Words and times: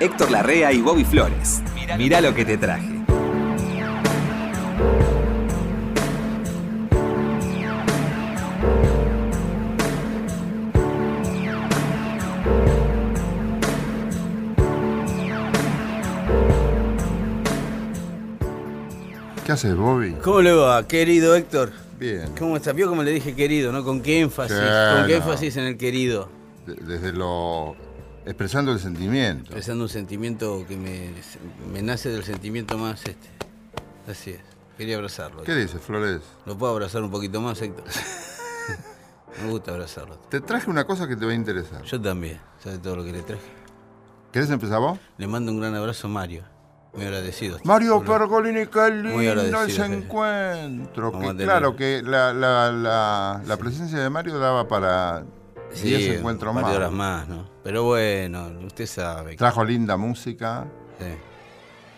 Héctor 0.00 0.30
Larrea 0.30 0.72
y 0.72 0.80
Bobby 0.80 1.04
Flores. 1.04 1.62
Mirá 1.98 2.20
lo 2.20 2.34
que 2.34 2.44
te 2.44 2.56
traje. 2.56 2.88
¿Qué 19.44 19.52
haces, 19.52 19.74
Bobby? 19.76 20.12
¿Cómo 20.22 20.42
le 20.42 20.52
va, 20.52 20.86
querido 20.86 21.34
Héctor? 21.34 21.72
Bien. 21.98 22.32
¿Cómo 22.38 22.56
está? 22.56 22.72
Vio 22.72 22.88
como 22.88 23.02
le 23.02 23.10
dije 23.10 23.34
querido, 23.34 23.72
¿no? 23.72 23.84
Con 23.84 24.00
qué 24.00 24.20
énfasis. 24.20 24.56
Sí, 24.56 24.62
con 24.96 25.06
qué 25.06 25.12
no. 25.18 25.24
énfasis 25.24 25.56
en 25.56 25.64
el 25.64 25.76
querido. 25.76 26.28
De- 26.66 26.74
Desde 26.74 27.12
lo. 27.12 27.74
Expresando 28.26 28.72
el 28.72 28.80
sentimiento. 28.80 29.44
Expresando 29.44 29.84
un 29.84 29.90
sentimiento 29.90 30.64
que 30.66 30.76
me, 30.76 31.10
me 31.72 31.82
nace 31.82 32.08
del 32.10 32.24
sentimiento 32.24 32.78
más 32.78 33.00
este. 33.06 33.28
Así 34.08 34.30
es. 34.30 34.40
Quería 34.76 34.96
abrazarlo. 34.96 35.42
¿Qué 35.42 35.54
dices, 35.54 35.80
Flores? 35.80 36.22
¿Lo 36.46 36.56
puedo 36.56 36.72
abrazar 36.72 37.02
un 37.02 37.10
poquito 37.10 37.40
más, 37.40 37.60
Héctor? 37.60 37.84
me 39.44 39.50
gusta 39.50 39.72
abrazarlo. 39.72 40.16
Te 40.30 40.40
traje 40.40 40.70
una 40.70 40.84
cosa 40.84 41.06
que 41.06 41.16
te 41.16 41.26
va 41.26 41.32
a 41.32 41.34
interesar. 41.34 41.82
Yo 41.82 42.00
también. 42.00 42.40
¿Sabe 42.62 42.78
todo 42.78 42.96
lo 42.96 43.04
que 43.04 43.12
le 43.12 43.22
traje? 43.22 43.42
¿Querés 44.32 44.50
empezar 44.50 44.80
vos? 44.80 44.98
Le 45.18 45.26
mando 45.26 45.52
un 45.52 45.60
gran 45.60 45.74
abrazo 45.74 46.06
a 46.06 46.10
Mario. 46.10 46.44
Muy 46.94 47.04
agradecido. 47.04 47.58
Mario 47.64 48.02
Pergolini, 48.02 48.66
qué 48.66 48.90
lindo 48.90 49.62
ese 49.62 49.84
encuentro. 49.84 51.12
Que, 51.12 51.36
claro 51.36 51.76
que 51.76 52.02
la, 52.02 52.32
la, 52.32 52.72
la, 52.72 53.42
la 53.46 53.56
presencia 53.56 53.98
de 53.98 54.10
Mario 54.10 54.38
daba 54.38 54.66
para 54.66 55.24
Sí, 55.72 55.88
10 55.88 56.18
encuentros 56.18 56.50
un 56.54 56.60
par 56.60 56.64
más. 56.64 56.76
horas 56.76 56.92
más, 56.92 57.28
¿no? 57.28 57.48
Pero 57.62 57.84
bueno, 57.84 58.50
usted 58.66 58.86
sabe. 58.86 59.32
que- 59.32 59.36
Trajo 59.36 59.64
linda 59.64 59.96
música. 59.96 60.66
Sí. 60.98 61.06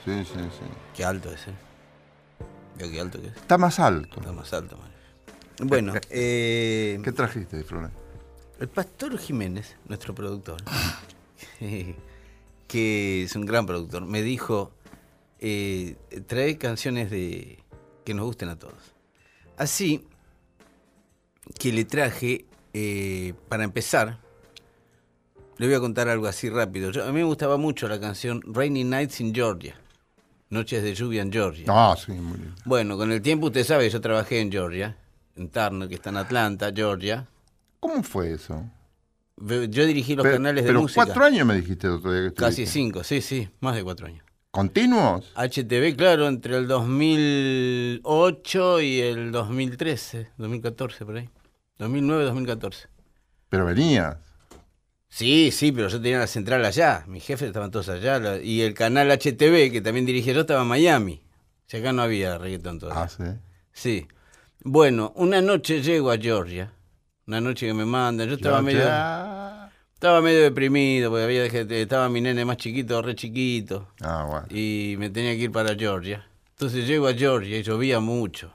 Sí, 0.05 0.25
sí, 0.25 0.41
sí. 0.41 0.65
Qué 0.95 1.05
alto 1.05 1.31
es, 1.33 1.47
¿eh? 1.49 1.55
Qué 2.79 3.01
alto 3.01 3.21
que 3.21 3.29
es. 3.29 3.37
Está 3.37 3.57
más 3.59 3.79
alto. 3.79 4.19
Está 4.21 4.33
más 4.33 4.53
alto, 4.53 4.77
Mario. 4.77 4.93
Bueno, 5.69 5.93
eh, 6.11 7.01
¿Qué 7.05 7.13
trajiste, 7.13 7.63
Flores? 7.65 7.91
el 8.59 8.69
pastor 8.69 9.17
Jiménez, 9.19 9.77
nuestro 9.89 10.15
productor, 10.15 10.57
que 12.69 13.23
es 13.25 13.35
un 13.37 13.45
gran 13.45 13.67
productor, 13.67 14.05
me 14.07 14.23
dijo, 14.23 14.73
eh, 15.41 15.97
trae 16.27 16.59
canciones 16.59 17.11
de 17.11 17.59
que 18.05 18.15
nos 18.15 18.25
gusten 18.27 18.49
a 18.49 18.57
todos. 18.59 18.95
Así 19.57 20.07
que 21.59 21.73
le 21.73 21.85
traje, 21.85 22.47
eh, 22.73 23.35
para 23.49 23.65
empezar, 23.65 24.19
le 25.59 25.67
voy 25.67 25.75
a 25.75 25.81
contar 25.81 26.09
algo 26.09 26.27
así 26.27 26.49
rápido. 26.51 26.91
Yo- 26.91 27.05
a 27.05 27.09
mí 27.09 27.15
me 27.15 27.25
gustaba 27.25 27.57
mucho 27.57 27.89
la 27.89 27.99
canción 28.01 28.41
Rainy 28.47 28.85
Nights 28.85 29.21
in 29.21 29.35
Georgia, 29.35 29.75
Noches 30.51 30.83
de 30.83 30.95
lluvia 30.95 31.23
en 31.23 31.33
Georgia. 31.33 31.65
Ah, 31.69 31.97
sí, 31.97 32.13
muy 32.13 32.37
lindo. 32.39 32.55
Bueno, 32.67 32.97
con 32.99 33.11
el 33.11 33.23
tiempo 33.23 33.47
usted 33.47 33.65
sabe, 33.65 33.89
yo 33.89 34.01
trabajé 34.03 34.41
en 34.41 34.53
Georgia, 34.53 34.97
en 35.37 35.49
Turner, 35.49 35.89
que 35.89 35.95
está 35.95 36.11
en 36.11 36.19
Atlanta, 36.19 36.71
Georgia. 36.75 37.27
¿Cómo 37.81 38.03
fue 38.03 38.33
eso? 38.33 38.63
Yo 39.39 39.87
dirigí 39.87 40.15
los 40.15 40.25
Pero- 40.25 40.37
canales 40.37 40.63
de 40.65 40.69
pero 40.69 40.83
música. 40.83 41.07
cuatro 41.07 41.25
años 41.25 41.47
me 41.47 41.55
dijiste 41.57 41.87
el 41.87 41.95
otro 41.95 42.13
día 42.13 42.29
que 42.29 42.35
Casi 42.35 42.67
cinco, 42.67 43.03
sí, 43.03 43.23
sí, 43.23 43.49
más 43.61 43.75
de 43.75 43.83
cuatro 43.83 44.07
años. 44.07 44.23
¿Continuos? 44.51 45.33
HTV, 45.35 45.97
claro, 45.97 46.29
entre 46.29 46.59
el 46.59 46.69
2008 46.69 48.83
y 48.83 49.01
el 49.01 49.33
2013, 49.33 50.29
2014, 50.37 51.07
por 51.07 51.17
ahí. 51.17 51.31
2009-2014. 51.79 52.87
Pero 53.49 53.65
venías. 53.67 54.17
Sí, 55.09 55.51
sí, 55.51 55.73
pero 55.73 55.89
yo 55.89 56.01
tenía 56.01 56.19
la 56.21 56.27
central 56.27 56.65
allá. 56.65 57.05
Mis 57.07 57.23
jefes 57.25 57.49
estaban 57.49 57.71
todos 57.71 57.89
allá. 57.91 58.41
y 58.43 58.63
el 58.63 58.73
canal 58.75 59.11
HTV, 59.11 59.71
que 59.71 59.81
también 59.83 60.07
dirigí 60.07 60.33
yo, 60.33 60.41
estaba 60.41 60.63
en 60.63 60.69
Miami. 60.69 61.23
Si 61.67 61.77
acá 61.77 61.93
no 61.93 62.03
había 62.03 62.39
reggaetón 62.39 62.79
todavía. 62.79 63.03
Ah, 63.05 63.09
sí. 63.09 63.25
Sí. 63.73 64.07
Bueno, 64.65 65.13
una 65.17 65.41
noche 65.43 65.83
llego 65.83 66.11
a 66.11 66.17
Georgia. 66.17 66.73
Una 67.27 67.41
noche 67.41 67.67
que 67.67 67.75
me 67.75 67.85
mandan. 67.85 68.29
Yo 68.29 68.35
estaba 68.37 68.63
medio. 68.63 68.83
Estaba 69.95 70.21
medio 70.21 70.43
deprimido 70.43 71.11
porque 71.11 71.25
había 71.25 71.45
estaba 71.45 72.09
mi 72.09 72.21
nene 72.21 72.45
más 72.45 72.57
chiquito, 72.57 73.01
re 73.03 73.15
chiquito, 73.15 73.89
Ah, 74.01 74.27
bueno. 74.29 74.47
y 74.51 74.97
me 74.99 75.11
tenía 75.11 75.31
que 75.37 75.43
ir 75.43 75.53
para 75.53 75.77
Georgia. 75.77 76.27
Entonces 76.51 76.89
llego 76.89 77.07
a 77.07 77.15
Georgia 77.15 77.57
y 77.59 77.63
llovía 77.63 78.01
mucho. 78.01 78.53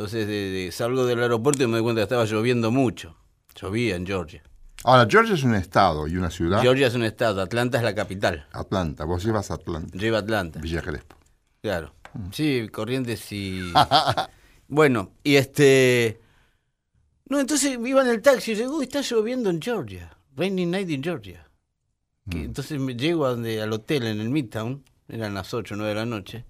Entonces 0.00 0.26
de- 0.26 0.50
de- 0.50 0.72
salgo 0.72 1.04
del 1.04 1.20
aeropuerto 1.20 1.62
y 1.62 1.66
me 1.66 1.74
doy 1.74 1.82
cuenta 1.82 1.98
que 2.00 2.04
estaba 2.04 2.24
lloviendo 2.24 2.70
mucho. 2.70 3.18
Llovía 3.54 3.96
en 3.96 4.06
Georgia. 4.06 4.42
Ahora, 4.82 5.06
Georgia 5.10 5.34
es 5.34 5.42
un 5.42 5.54
estado 5.54 6.08
y 6.08 6.16
una 6.16 6.30
ciudad. 6.30 6.62
Georgia 6.62 6.86
es 6.86 6.94
un 6.94 7.04
estado, 7.04 7.42
Atlanta 7.42 7.76
es 7.76 7.84
la 7.84 7.94
capital. 7.94 8.46
Atlanta. 8.52 9.04
Vos 9.04 9.22
llevas 9.22 9.50
Atlanta. 9.50 9.94
Lleva 9.98 10.16
Atlanta, 10.20 10.58
Villa 10.58 10.80
Crespo. 10.80 11.16
claro. 11.60 11.92
Sí, 12.32 12.66
Corrientes 12.72 13.30
y... 13.30 13.72
bueno, 14.68 15.12
y 15.22 15.36
este... 15.36 16.18
No, 17.28 17.38
entonces 17.38 17.78
iba 17.84 18.00
en 18.00 18.08
el 18.08 18.22
taxi 18.22 18.52
y 18.52 18.54
digo, 18.54 18.78
uy, 18.78 18.84
está 18.84 19.02
lloviendo 19.02 19.50
en 19.50 19.60
Georgia. 19.60 20.16
Rainy 20.34 20.64
night 20.64 20.88
in 20.88 21.02
Georgia. 21.02 21.46
Mm. 22.24 22.36
entonces 22.38 22.80
me 22.80 22.94
llego 22.96 23.26
a 23.26 23.30
donde, 23.30 23.60
al 23.60 23.72
hotel 23.74 24.04
en 24.06 24.20
el 24.20 24.30
Midtown, 24.30 24.82
eran 25.08 25.34
las 25.34 25.52
8 25.52 25.74
o 25.74 25.76
9 25.76 25.90
de 25.90 25.94
la 26.00 26.06
noche. 26.06 26.44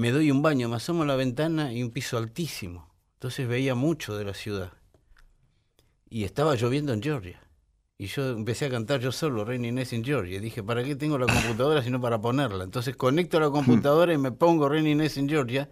Me 0.00 0.12
doy 0.12 0.30
un 0.30 0.40
baño, 0.40 0.66
me 0.70 0.76
asomo 0.76 1.02
a 1.02 1.06
la 1.06 1.14
ventana 1.14 1.74
y 1.74 1.82
un 1.82 1.90
piso 1.90 2.16
altísimo. 2.16 2.88
Entonces 3.16 3.46
veía 3.46 3.74
mucho 3.74 4.16
de 4.16 4.24
la 4.24 4.32
ciudad. 4.32 4.72
Y 6.08 6.24
estaba 6.24 6.54
lloviendo 6.54 6.94
en 6.94 7.02
Georgia. 7.02 7.38
Y 7.98 8.06
yo 8.06 8.30
empecé 8.30 8.64
a 8.64 8.70
cantar 8.70 9.00
yo 9.00 9.12
solo, 9.12 9.44
Rainy 9.44 9.72
Nights 9.72 9.92
in 9.92 10.02
Georgia. 10.02 10.38
Y 10.38 10.40
dije, 10.40 10.62
¿para 10.62 10.82
qué 10.82 10.96
tengo 10.96 11.18
la 11.18 11.26
computadora 11.26 11.82
sino 11.82 12.00
para 12.00 12.18
ponerla? 12.18 12.64
Entonces 12.64 12.96
conecto 12.96 13.38
la 13.40 13.50
computadora 13.50 14.14
y 14.14 14.16
me 14.16 14.32
pongo 14.32 14.70
Rainy 14.70 14.94
Nights 14.94 15.18
in 15.18 15.28
Georgia. 15.28 15.68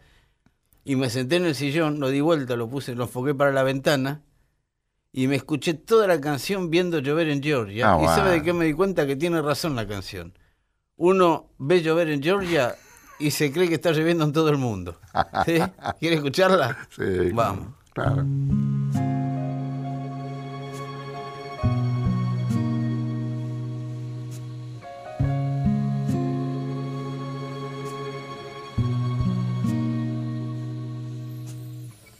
Y 0.84 0.96
me 0.96 1.08
senté 1.08 1.36
en 1.36 1.46
el 1.46 1.54
sillón, 1.54 1.98
lo 1.98 2.10
di 2.10 2.20
vuelta, 2.20 2.54
lo 2.54 2.68
puse, 2.68 2.94
lo 2.94 3.04
enfoqué 3.04 3.34
para 3.34 3.50
la 3.50 3.62
ventana. 3.62 4.24
Y 5.10 5.26
me 5.26 5.36
escuché 5.36 5.72
toda 5.72 6.06
la 6.06 6.20
canción 6.20 6.68
viendo 6.68 6.98
llover 6.98 7.30
en 7.30 7.42
Georgia. 7.42 7.94
Ah, 7.94 7.98
y 8.02 8.04
sabe 8.04 8.32
de 8.32 8.42
qué 8.42 8.52
me 8.52 8.66
di 8.66 8.74
cuenta 8.74 9.06
que 9.06 9.16
tiene 9.16 9.40
razón 9.40 9.74
la 9.74 9.88
canción. 9.88 10.34
Uno 10.96 11.48
ve 11.56 11.80
llover 11.80 12.10
en 12.10 12.22
Georgia 12.22 12.76
y 13.18 13.30
se 13.30 13.50
cree 13.52 13.68
que 13.68 13.74
está 13.74 13.90
lloviendo 13.92 14.24
en 14.24 14.32
todo 14.32 14.48
el 14.50 14.58
mundo. 14.58 14.98
¿Sí? 15.44 15.58
¿Quiere 15.98 16.16
escucharla? 16.16 16.76
Sí. 16.90 17.30
Vamos. 17.32 17.68
Claro. 17.92 18.24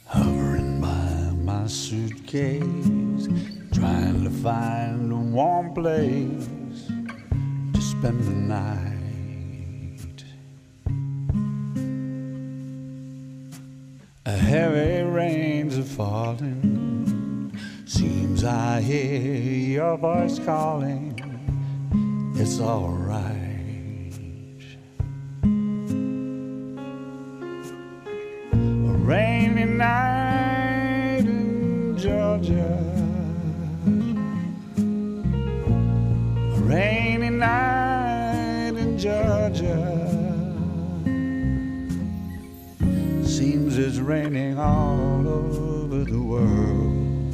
Hovering 0.07 0.81
by 0.81 1.31
my 1.45 1.67
suitcase, 1.67 3.29
trying 3.71 4.23
to 4.23 4.29
find 4.29 5.11
a 5.11 5.15
warm 5.15 5.73
place 5.73 6.49
to 7.73 7.81
spend 7.81 8.21
the 8.25 8.31
night. 8.31 8.88
A 14.29 14.37
heavy 14.37 15.01
rains 15.09 15.75
are 15.75 15.81
falling. 15.81 17.51
Seems 17.87 18.43
I 18.43 18.79
hear 18.79 19.33
your 19.81 19.97
voice 19.97 20.37
calling. 20.37 21.15
It's 22.35 22.59
alright. 22.59 24.13
A 28.53 28.93
rainy 29.09 29.65
night 29.65 31.25
in 31.25 31.97
Georgia. 31.97 32.77
A 36.55 36.59
rainy 36.69 37.31
night 37.31 37.78
raining 44.09 44.57
all 44.57 45.27
over 45.27 46.03
the 46.03 46.19
world. 46.19 47.31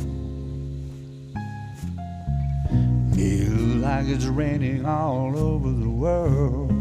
Feel 3.15 3.77
like 3.79 4.07
it's 4.07 4.25
raining 4.25 4.85
all 4.85 5.37
over 5.37 5.71
the 5.71 5.89
world. 5.89 6.71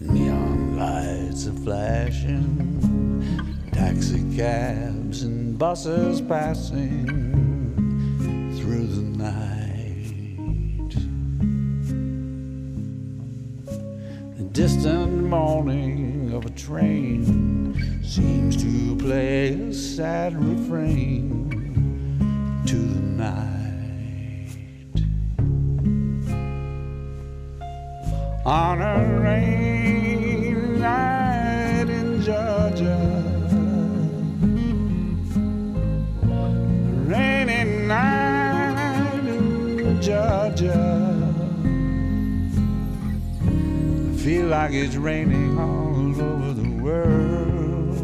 Neon 0.00 0.76
lights 0.76 1.46
are 1.46 1.52
flashing, 1.62 2.50
taxi 3.70 4.36
cabs 4.36 5.22
and 5.22 5.56
buses 5.56 6.20
passing 6.20 7.37
distant 14.58 15.22
moaning 15.22 16.32
of 16.34 16.44
a 16.44 16.50
train 16.50 18.02
seems 18.02 18.56
to 18.56 18.96
play 18.96 19.50
a 19.50 19.72
sad 19.72 20.34
refrain 20.34 21.48
to 22.66 22.74
the 22.74 23.00
night. 23.00 24.56
On 28.44 28.82
a 28.82 29.20
rain. 29.20 29.97
Feel 44.28 44.48
like 44.48 44.72
it's 44.74 44.94
raining 44.94 45.58
all 45.58 46.20
over 46.20 46.52
the 46.52 46.68
world. 46.82 47.96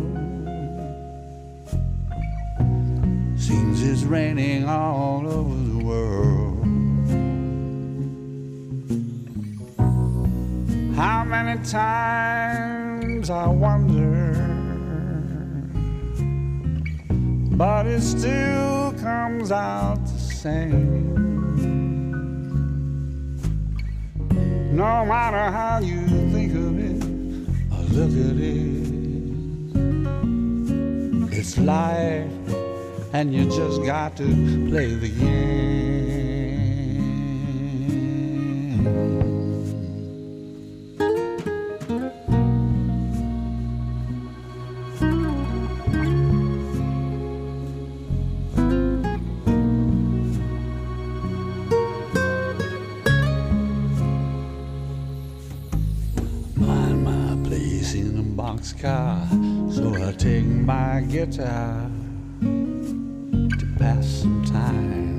Seems 3.39 3.83
it's 3.83 4.05
raining 4.05 4.67
all 4.67 5.29
over 5.29 5.55
the 5.55 5.85
world. 5.85 6.65
How 10.97 11.25
many 11.25 11.63
times 11.63 13.29
I 13.29 13.47
wonder, 13.47 14.33
but 17.55 17.85
it 17.85 18.01
still 18.01 18.95
comes 18.95 19.53
out 19.53 20.03
the 20.07 20.19
same. 20.19 21.14
No 24.75 25.07
matter 25.07 25.53
how 25.53 25.79
you 25.79 26.05
think 26.33 26.53
of 26.53 26.79
it 26.81 27.01
or 27.71 27.83
look 27.95 28.11
at 28.11 28.37
it, 28.43 28.83
it's 31.39 31.57
life, 31.59 32.29
and 33.13 33.33
you 33.33 33.45
just 33.45 33.85
got 33.85 34.17
to 34.17 34.25
play 34.69 34.97
the 34.97 35.09
game. 35.11 35.55
Guitar 61.15 61.47
uh, 61.47 62.49
to 63.61 63.67
pass 63.79 64.05
some 64.05 64.45
time. 64.45 65.15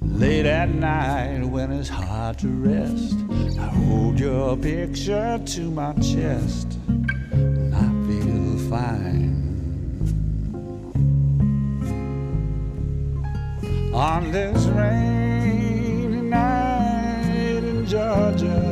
Late 0.00 0.46
at 0.46 0.70
night 0.70 1.44
when 1.44 1.70
it's 1.72 1.90
hard 1.90 2.38
to 2.38 2.48
rest, 2.48 3.16
I 3.58 3.66
hold 3.66 4.18
your 4.18 4.56
picture 4.56 5.38
to 5.44 5.60
my 5.70 5.92
chest, 5.96 6.78
and 6.88 7.74
I 7.74 7.88
feel 8.08 8.70
fine. 8.70 9.28
on 13.92 14.30
this 14.30 14.64
rainy 14.68 16.22
night 16.22 17.62
in 17.62 17.84
Georgia. 17.84 18.69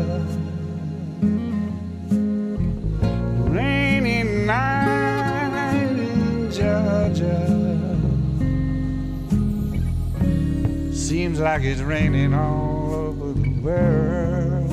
Seems 11.39 11.47
like 11.47 11.63
it's 11.63 11.81
raining 11.83 12.35
all 12.35 12.93
over 12.93 13.33
the 13.33 13.51
world. 13.63 14.71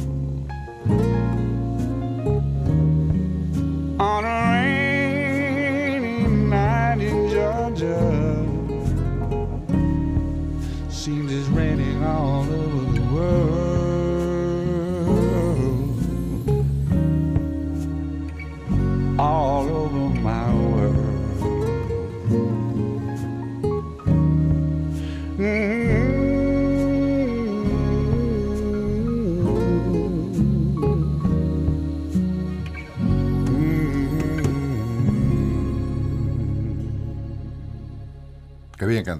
on 4.00 4.24
a 4.24 4.28
rainy 4.54 4.71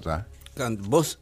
canta. 0.00 0.28
Can- 0.54 0.78
Voz. 0.90 1.18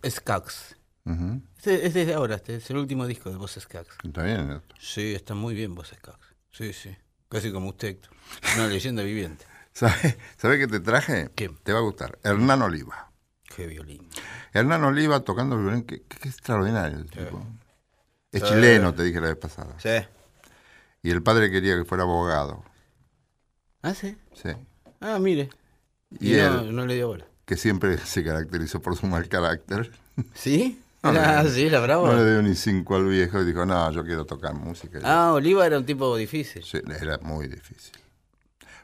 Ujú. 1.05 1.43
Este 1.57 1.87
es 1.87 1.95
de 1.95 2.15
ahora, 2.15 2.37
este 2.37 2.57
es 2.57 2.71
el 2.71 2.77
último 2.77 3.07
disco 3.07 3.31
de 3.31 3.37
Voz 3.37 3.53
Skax. 3.59 3.89
Está 4.05 4.23
bien. 4.23 4.51
Héctor. 4.51 4.79
Sí, 4.81 5.15
está 5.15 5.35
muy 5.35 5.55
bien 5.55 5.75
Voz 5.75 5.89
Skax. 5.89 6.19
Sí, 6.51 6.73
sí. 6.73 6.97
Casi 7.29 7.53
como 7.53 7.69
usted, 7.71 7.89
Héctor. 7.89 8.13
Una 8.57 8.67
leyenda 8.69 9.03
viviente. 9.03 9.45
¿Sabe, 9.73 10.19
¿Sabe 10.37 10.59
qué 10.59 10.67
te 10.67 10.81
traje? 10.81 11.31
¿Qué? 11.35 11.49
Te 11.63 11.73
va 11.73 11.79
a 11.79 11.83
gustar. 11.83 12.19
Hernán 12.25 12.63
Oliva. 12.63 13.11
Qué 13.55 13.67
violín. 13.67 14.09
Hernán 14.53 14.85
Oliva 14.85 15.21
tocando 15.21 15.57
el 15.57 15.63
violín. 15.63 15.83
Qué, 15.85 16.03
qué 16.03 16.29
extraordinario 16.29 16.99
el 16.99 17.11
tipo. 17.11 17.45
Es 18.33 18.43
chileno, 18.45 18.95
te 18.95 19.03
dije 19.05 19.21
la 19.21 19.29
vez 19.29 19.37
pasada. 19.37 19.75
Sí. 19.79 20.07
Y 21.03 21.11
el 21.11 21.23
padre 21.23 21.51
quería 21.51 21.77
que 21.77 21.85
fuera 21.85 22.03
abogado. 22.05 22.63
Ah, 23.83 23.95
sí. 23.95 24.17
Sí. 24.35 24.51
Ah, 25.01 25.19
mire. 25.19 25.51
Y 26.19 26.35
Y 26.35 26.37
no, 26.37 26.61
él, 26.61 26.77
no 26.77 26.87
le 26.87 26.95
dio 26.95 27.09
bola. 27.09 27.27
Que 27.51 27.57
siempre 27.57 27.99
se 28.07 28.23
caracterizó 28.23 28.81
por 28.81 28.97
su 28.97 29.07
mal 29.09 29.29
carácter. 29.29 29.91
¿Sí? 30.35 30.81
No 31.03 31.13
ah, 31.17 31.45
sí, 31.49 31.71
la 31.71 31.81
brava. 31.81 32.13
No 32.13 32.15
le 32.23 32.31
dio 32.31 32.43
ni 32.43 32.55
cinco 32.55 32.95
al 32.95 33.07
viejo 33.07 33.41
y 33.41 33.47
dijo, 33.47 33.65
no, 33.65 33.91
yo 33.91 34.05
quiero 34.05 34.27
tocar 34.27 34.53
música. 34.53 34.99
Ah, 35.03 35.33
Oliva 35.33 35.65
era 35.65 35.79
un 35.79 35.87
tipo 35.87 36.15
difícil. 36.15 36.63
Sí, 36.63 36.79
era 37.01 37.17
muy 37.23 37.49
difícil. 37.49 37.95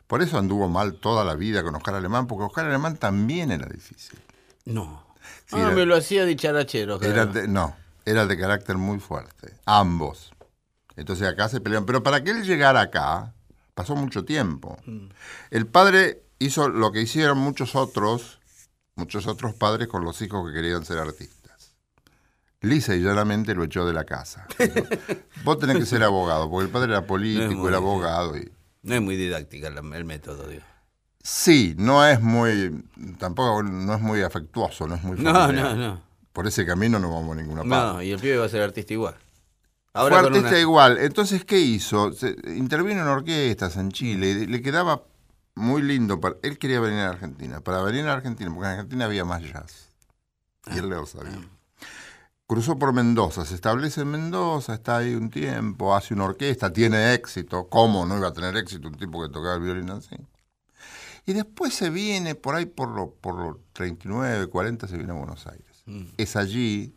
Por 0.07 0.23
eso 0.23 0.39
anduvo 0.39 0.67
mal 0.67 0.95
toda 0.95 1.27
la 1.27 1.35
vida 1.35 1.63
con 1.63 1.75
Oscar 1.75 1.95
Alemán, 1.97 2.27
porque 2.27 2.45
Oscar 2.45 2.65
Alemán 2.65 2.97
también 2.97 3.51
era 3.51 3.67
difícil. 3.67 4.19
No. 4.65 5.05
Sí, 5.45 5.57
ah, 5.59 5.67
era- 5.67 5.71
me 5.73 5.85
lo 5.85 5.95
hacía 5.95 6.25
dicharachero. 6.25 7.03
Era 7.03 7.27
de- 7.27 7.49
no, 7.49 7.77
era 8.07 8.25
de 8.25 8.39
carácter 8.39 8.79
muy 8.79 8.99
fuerte, 8.99 9.53
ambos. 9.67 10.33
Entonces 10.97 11.29
acá 11.29 11.51
se 11.51 11.61
pelearon. 11.61 11.85
Pero 11.85 12.03
para 12.03 12.25
que 12.25 12.31
él 12.31 12.45
llegara 12.45 12.81
acá, 12.81 13.35
pasó 13.75 13.95
mucho 13.95 14.25
tiempo. 14.25 14.79
El 15.51 15.67
padre 15.67 16.23
hizo 16.39 16.71
lo 16.71 16.93
que 16.93 17.03
hicieron 17.03 17.37
muchos 17.37 17.77
otros, 17.77 18.39
muchos 18.97 19.27
otros 19.27 19.55
padres 19.55 19.89
con 19.89 20.05
los 20.05 20.21
hijos 20.23 20.47
que 20.49 20.55
querían 20.55 20.85
ser 20.85 20.99
artistas. 20.99 21.75
Lisa 22.63 22.97
y 22.97 23.01
llanamente 23.03 23.55
lo 23.55 23.65
echó 23.65 23.87
de 23.87 23.93
la 23.93 24.05
casa. 24.05 24.47
Vos 25.45 25.59
tenés 25.59 25.77
que 25.79 25.87
ser 25.87 26.03
abogado, 26.03 26.51
porque 26.51 26.67
el 26.67 26.73
padre 26.73 26.93
era 26.93 27.07
político, 27.07 27.53
muy 27.61 27.69
era 27.69 27.77
abogado. 27.77 28.37
Y... 28.37 28.51
No 28.83 28.95
es 28.95 29.03
muy 29.03 29.17
didáctica 29.17 29.69
el 29.69 30.05
método, 30.05 30.49
digo. 30.49 30.63
Sí, 31.23 31.75
no 31.77 32.07
es 32.07 32.21
muy, 32.21 32.85
tampoco 33.19 33.63
no 33.63 33.95
es 33.95 34.01
muy 34.01 34.23
afectuoso, 34.23 34.87
no 34.87 34.95
es 34.95 35.03
muy 35.03 35.19
No, 35.19 35.33
familiar. 35.35 35.77
no, 35.77 35.89
no. 35.95 36.03
Por 36.33 36.47
ese 36.47 36.65
camino 36.65 36.99
no 36.99 37.13
vamos 37.13 37.37
a 37.37 37.41
ninguna 37.41 37.63
parte. 37.65 37.95
No, 37.97 38.03
y 38.03 38.13
el 38.13 38.21
pibe 38.21 38.39
va 38.39 38.47
a 38.47 38.49
ser 38.49 38.63
artista 38.63 38.93
igual. 38.93 39.17
Fue 39.93 40.15
artista 40.15 40.49
una- 40.51 40.59
igual. 40.61 40.99
Entonces, 40.99 41.45
¿qué 41.45 41.59
hizo? 41.59 42.13
Se- 42.13 42.37
intervino 42.55 43.01
en 43.03 43.09
orquestas 43.09 43.77
en 43.77 43.91
Chile. 43.91 44.31
y 44.31 44.47
Le 44.47 44.61
quedaba 44.63 45.03
muy 45.57 45.83
lindo. 45.83 46.21
Para, 46.21 46.37
él 46.43 46.59
quería 46.59 46.79
venir 46.79 47.01
a 47.01 47.09
Argentina. 47.09 47.61
Para 47.61 47.83
venir 47.83 48.07
a 48.07 48.13
Argentina, 48.13 48.51
porque 48.55 48.67
en 48.69 48.73
Argentina 48.75 49.05
había 49.07 49.25
más 49.25 49.43
jazz. 49.43 49.89
Y 50.73 50.79
él 50.79 50.89
lo 50.89 51.05
sabía. 51.07 51.41
Cruzó 52.47 52.79
por 52.79 52.93
Mendoza, 52.93 53.45
se 53.45 53.57
establece 53.57 54.03
en 54.03 54.09
Mendoza, 54.13 54.75
está 54.75 54.99
ahí 54.99 55.17
un 55.17 55.31
tiempo, 55.31 55.97
hace 55.97 56.15
una 56.15 56.25
orquesta, 56.25 56.73
tiene 56.73 57.13
éxito. 57.15 57.69
¿Cómo 57.69 58.07
no 58.07 58.17
iba 58.17 58.29
a 58.29 58.33
tener 58.33 58.57
éxito 58.57 58.87
un 58.87 58.97
tipo 58.97 59.21
que 59.21 59.29
tocaba 59.29 59.57
el 59.57 59.63
violín 59.63 59.91
así? 59.91 60.15
Y 61.25 61.33
después 61.33 61.75
se 61.75 61.91
viene 61.91 62.37
por 62.37 62.55
ahí 62.55 62.67
por 62.67 62.89
los 62.89 63.09
por 63.21 63.35
los 63.35 63.57
39, 63.73 64.47
40, 64.47 64.87
se 64.87 64.97
viene 64.97 65.13
a 65.13 65.17
Buenos 65.17 65.45
Aires. 65.49 65.83
Es 66.17 66.37
allí. 66.37 66.95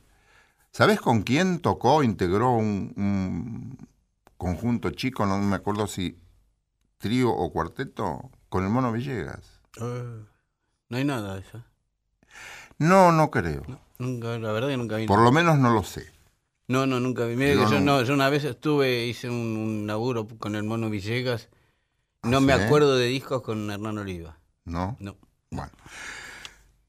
¿Sabes 0.72 1.02
con 1.02 1.24
quién 1.24 1.60
tocó, 1.60 2.04
integró 2.04 2.52
un, 2.52 2.94
un 2.96 3.88
conjunto 4.38 4.92
chico? 4.92 5.26
No 5.26 5.40
me 5.40 5.56
acuerdo 5.56 5.88
si 5.88 6.20
trío 7.00 7.32
o 7.32 7.52
cuarteto, 7.52 8.30
con 8.50 8.64
el 8.64 8.70
Mono 8.70 8.92
Villegas. 8.92 9.60
Eh, 9.80 10.24
no 10.90 10.98
hay 10.98 11.06
nada 11.06 11.36
de 11.36 11.42
eso. 11.42 11.64
No, 12.78 13.12
no 13.12 13.30
creo. 13.32 13.64
Nunca, 13.98 14.38
la 14.40 14.52
verdad 14.52 14.70
que 14.70 14.78
nunca 14.78 14.96
vi. 14.98 15.06
Por 15.08 15.20
lo 15.22 15.32
menos 15.32 15.58
no 15.60 15.72
lo 15.74 15.84
sé. 15.84 16.12
No, 16.68 16.86
no, 16.86 17.00
nunca 17.00 17.26
vi. 17.26 17.36
Mira 17.36 17.54
Yo 17.56 17.66
que 17.66 17.72
yo, 17.76 17.80
no- 17.82 18.02
yo 18.04 18.14
una 18.14 18.30
vez 18.30 18.44
estuve, 18.44 19.06
hice 19.06 19.30
un, 19.30 19.58
un 19.58 19.88
laburo 19.88 20.28
con 20.28 20.56
el 20.56 20.64
mono 20.64 20.90
Villegas 20.90 21.50
No 22.24 22.42
me 22.42 22.56
¿Sí? 22.56 22.62
acuerdo 22.62 22.96
de 22.96 23.08
discos 23.08 23.42
con 23.42 23.70
Hernán 23.72 23.98
Oliva. 23.98 24.38
¿no? 24.66 24.96
No. 25.00 25.16
Bueno. 25.52 25.72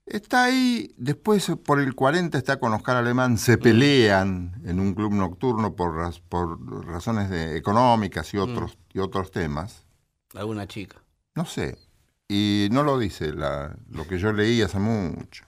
Está 0.07 0.45
ahí, 0.45 0.93
después 0.99 1.51
por 1.65 1.79
el 1.81 1.95
40 1.95 2.37
está 2.37 2.59
con 2.59 2.73
Oscar 2.75 2.97
Alemán, 2.97 3.39
se 3.39 3.59
pelean 3.59 4.61
en 4.65 4.81
un 4.81 4.93
club 4.95 5.13
nocturno 5.13 5.77
por, 5.77 5.95
raz- 5.95 6.21
por 6.29 6.59
razones 6.87 7.31
de- 7.31 7.57
económicas 7.57 8.35
y 8.35 8.39
otros, 8.39 8.77
y 8.93 8.99
otros 8.99 9.31
temas. 9.31 9.87
Alguna 10.35 10.67
chica. 10.67 10.97
No 11.35 11.45
sé. 11.47 11.79
Y 12.29 12.69
no 12.71 12.83
lo 12.83 12.99
dice 12.99 13.33
la- 13.33 13.75
lo 13.91 14.07
que 14.07 14.19
yo 14.19 14.33
leí 14.33 14.63
hace 14.63 14.79
mucho. 14.79 15.45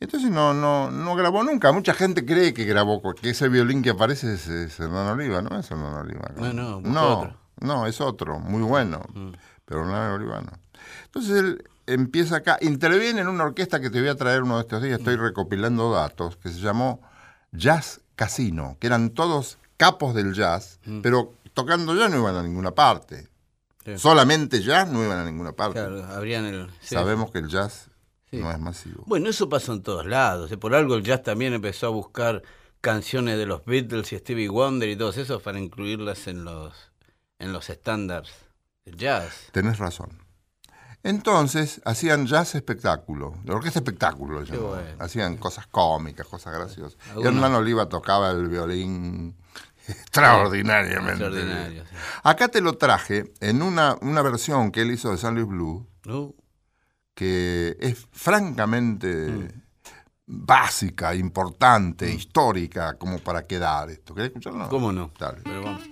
Entonces 0.00 0.30
no, 0.30 0.52
no, 0.52 0.90
no 0.90 1.14
grabó 1.14 1.42
nunca. 1.44 1.72
Mucha 1.72 1.94
gente 1.94 2.26
cree 2.26 2.52
que 2.52 2.64
grabó, 2.64 3.00
que 3.14 3.30
ese 3.30 3.48
violín 3.48 3.82
que 3.82 3.90
aparece 3.90 4.34
es, 4.34 4.48
es 4.48 4.78
Hernán 4.78 5.06
Oliva, 5.08 5.40
¿no 5.40 5.58
es 5.58 5.70
Hernán 5.70 5.94
Oliva? 5.94 6.30
No, 6.36 6.52
no, 6.52 6.80
no, 6.80 7.18
otro. 7.20 7.36
no, 7.60 7.86
es 7.86 8.00
otro, 8.00 8.38
muy 8.40 8.62
bueno, 8.62 9.00
Mm. 9.14 9.30
pero 9.64 9.82
Hernán 9.82 10.10
Oliva 10.12 10.40
no. 10.42 10.52
Entonces 11.06 11.30
él 11.38 11.64
empieza 11.86 12.36
acá, 12.36 12.58
interviene 12.60 13.20
en 13.20 13.28
una 13.28 13.44
orquesta 13.44 13.80
que 13.80 13.88
te 13.88 14.00
voy 14.00 14.08
a 14.10 14.16
traer 14.16 14.42
uno 14.42 14.56
de 14.56 14.62
estos 14.62 14.82
días, 14.82 14.98
estoy 14.98 15.16
recopilando 15.16 15.90
datos, 15.92 16.36
que 16.36 16.50
se 16.50 16.60
llamó 16.60 17.00
Jazz 17.52 18.00
Casino, 18.16 18.76
que 18.80 18.88
eran 18.88 19.10
todos 19.10 19.58
capos 19.78 20.14
del 20.14 20.34
jazz, 20.34 20.80
pero 21.02 21.34
tocando 21.54 21.94
ya 21.94 22.08
no 22.08 22.18
iban 22.18 22.36
a 22.36 22.42
ninguna 22.42 22.72
parte. 22.72 23.28
Sí. 23.84 23.98
Solamente 23.98 24.62
jazz 24.62 24.88
no 24.88 25.04
iban 25.04 25.18
a 25.18 25.24
ninguna 25.24 25.52
parte. 25.52 25.78
Claro, 25.80 26.04
abrían 26.06 26.44
el. 26.46 26.70
sí. 26.80 26.94
Sabemos 26.94 27.30
que 27.30 27.38
el 27.38 27.48
jazz 27.48 27.88
Sí. 28.30 28.38
no 28.38 28.50
es 28.50 28.58
masivo. 28.58 29.04
Bueno, 29.06 29.28
eso 29.28 29.48
pasó 29.48 29.72
en 29.74 29.82
todos 29.82 30.06
lados. 30.06 30.50
¿eh? 30.50 30.56
Por 30.56 30.74
algo 30.74 30.94
el 30.94 31.02
jazz 31.04 31.22
también 31.22 31.52
empezó 31.52 31.86
a 31.86 31.90
buscar 31.90 32.42
canciones 32.80 33.38
de 33.38 33.46
los 33.46 33.64
Beatles 33.64 34.12
y 34.12 34.18
Stevie 34.18 34.48
Wonder 34.48 34.88
y 34.88 34.96
todos 34.96 35.16
esos 35.18 35.40
para 35.42 35.58
incluirlas 35.58 36.26
en 36.26 36.44
los 36.44 36.72
en 37.38 37.52
los 37.52 37.68
estándares 37.70 38.32
del 38.84 38.96
jazz. 38.96 39.48
Tenés 39.52 39.78
razón. 39.78 40.18
Entonces 41.02 41.82
hacían 41.84 42.26
jazz 42.26 42.54
espectáculo, 42.54 43.34
la 43.44 43.54
orquesta 43.56 43.80
espectáculo, 43.80 44.42
bueno. 44.42 44.82
hacían 44.98 45.36
cosas 45.36 45.66
cómicas, 45.66 46.26
cosas 46.26 46.54
graciosas. 46.54 46.98
Hernán 47.22 47.54
Oliva 47.54 47.88
tocaba 47.90 48.30
el 48.30 48.48
violín 48.48 49.36
extraordinariamente. 49.88 51.24
Extraordinario. 51.24 51.84
sí. 51.84 51.94
Acá 52.22 52.48
te 52.48 52.60
lo 52.60 52.74
traje 52.78 53.32
en 53.40 53.62
una, 53.62 53.96
una 54.00 54.22
versión 54.22 54.70
que 54.70 54.82
él 54.82 54.90
hizo 54.92 55.10
de 55.10 55.18
San 55.18 55.34
Luis 55.34 55.46
Blue, 55.46 55.86
Uh, 56.06 56.34
que 57.14 57.76
es 57.80 58.06
francamente 58.12 59.06
Mm. 59.28 59.48
básica, 60.26 61.14
importante, 61.14 62.10
histórica, 62.12 62.94
como 62.98 63.18
para 63.18 63.42
quedar 63.46 63.90
esto. 63.90 64.14
¿Querés 64.14 64.28
escucharlo? 64.30 64.68
¿Cómo 64.68 64.90
no? 64.92 65.10
Dale. 65.18 65.40
Pero 65.44 65.62
vamos. 65.62 65.82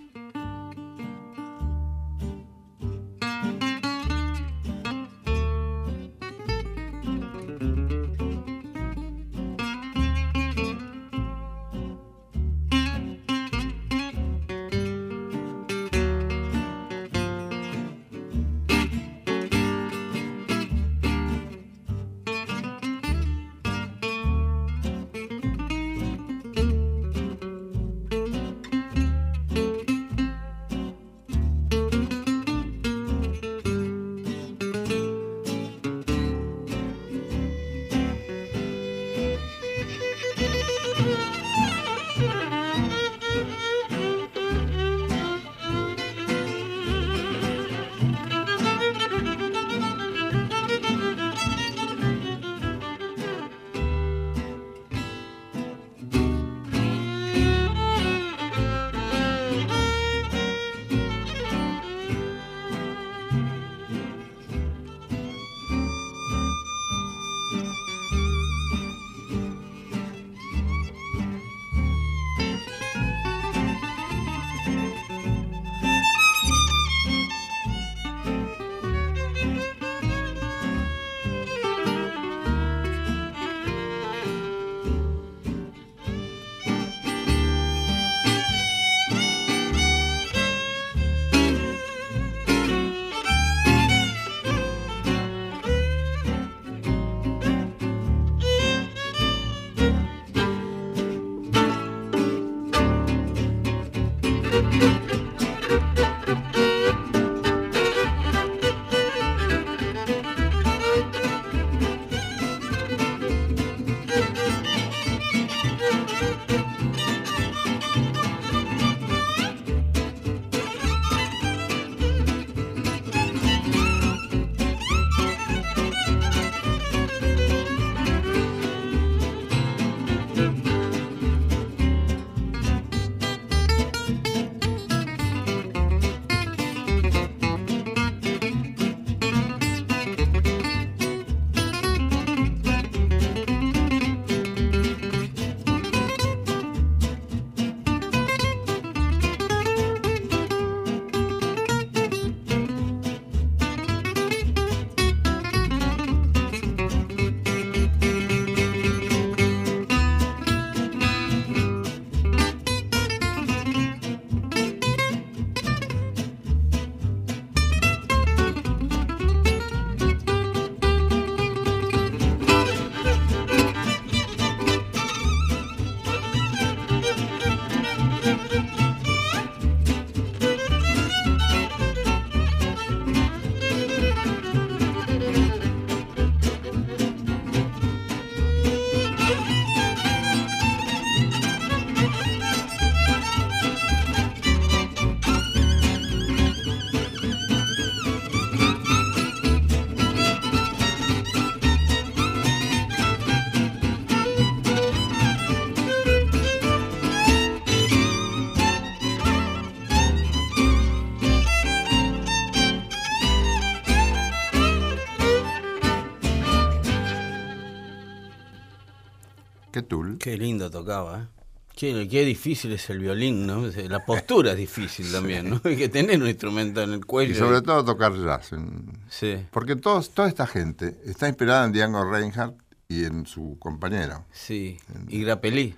¿Qué 220.18 220.36
lindo 220.36 220.70
tocaba, 220.70 221.20
¿eh? 221.22 221.26
Qué, 221.74 222.06
qué 222.06 222.24
difícil 222.26 222.72
es 222.72 222.90
el 222.90 222.98
violín, 222.98 223.46
¿no? 223.46 223.66
La 223.88 224.04
postura 224.06 224.52
es 224.52 224.58
difícil 224.58 225.10
también, 225.10 225.48
¿no? 225.48 225.60
Hay 225.64 225.76
que 225.76 225.88
tener 225.88 226.20
un 226.20 226.28
instrumento 226.28 226.82
en 226.82 226.92
el 226.92 227.06
cuello. 227.06 227.32
Y 227.32 227.34
sobre 227.34 227.62
todo 227.62 227.82
tocar 227.84 228.12
jazz. 228.14 228.52
en- 228.52 229.00
Sí, 229.08 229.46
Porque 229.50 229.76
todos, 229.76 230.10
toda 230.10 230.28
esta 230.28 230.46
gente 230.46 231.00
está 231.06 231.28
inspirada 231.28 231.64
en 231.64 231.72
Django 231.72 232.04
Reinhardt 232.10 232.56
y 232.88 233.04
en 233.04 233.24
su 233.26 233.56
compañero, 233.58 234.26
sí. 234.32 234.76
Y 235.08 235.22
Grappelli, 235.24 235.74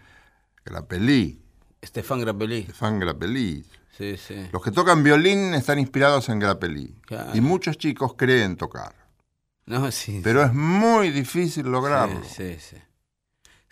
Grappelli, 0.65 1.41
Stefan 1.85 2.21
Grappelli. 2.21 2.63
Stefan 2.65 2.99
Grappelli. 2.99 3.65
Sí, 3.97 4.17
sí. 4.17 4.35
Los 4.53 4.63
que 4.65 4.73
tocan 4.73 5.05
violín 5.05 5.55
están 5.55 5.79
inspirados 5.79 6.29
en 6.29 6.41
Grappelli. 6.41 6.93
Claro. 7.07 7.31
Y 7.37 7.41
muchos 7.41 7.79
chicos 7.79 8.15
creen 8.17 8.57
tocar. 8.57 8.93
No, 9.67 9.91
sí. 9.93 10.21
Pero 10.25 10.43
es 10.43 10.53
muy 10.53 11.11
difícil 11.11 11.67
lograrlo. 11.67 12.21
Sí, 12.25 12.55
sí, 12.55 12.71
sí. 12.71 12.77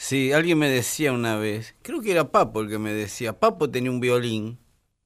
Sí, 0.04 0.32
alguien 0.32 0.59
me 0.59 0.68
decía 0.68 1.12
una 1.12 1.37
vez, 1.37 1.76
creo 1.82 2.00
que 2.00 2.11
era 2.11 2.32
Papo 2.32 2.61
el 2.61 2.68
que 2.68 2.78
me 2.80 2.92
decía, 2.92 3.38
Papo 3.38 3.71
tenía 3.71 3.88
un 3.92 4.00
violín. 4.00 4.59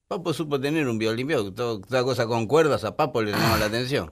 Papo 0.07 0.33
supo 0.33 0.59
tener 0.59 0.87
un 0.87 0.97
violín, 0.97 1.27
vio, 1.27 1.53
todo- 1.53 1.81
toda 1.81 2.03
cosa 2.03 2.25
con 2.25 2.47
cuerdas 2.47 2.83
a 2.83 2.95
Papo 2.97 3.21
le 3.21 3.31
llamaba 3.31 3.57
la 3.59 3.65
atención. 3.67 4.11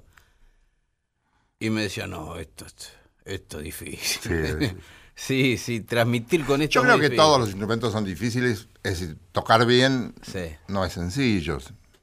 Y 1.59 1.71
me 1.71 1.81
decía, 1.81 2.05
no, 2.05 2.35
esto, 2.37 2.65
esto, 2.67 2.85
esto 3.25 3.57
es 3.59 3.63
difícil. 3.63 4.77
Sí, 5.17 5.57
sí. 5.57 5.79
Transmitir 5.79 6.43
con 6.45 6.61
esto 6.61 6.73
Yo 6.73 6.81
creo 6.81 6.95
que 6.97 7.03
difícil. 7.03 7.17
todos 7.17 7.39
los 7.39 7.47
instrumentos 7.47 7.93
son 7.93 8.03
difíciles. 8.03 8.67
Es 8.83 8.99
decir, 8.99 9.17
tocar 9.31 9.65
bien 9.65 10.13
Sí. 10.21 10.41
no 10.67 10.83
es 10.83 10.91
sencillo. 10.91 11.57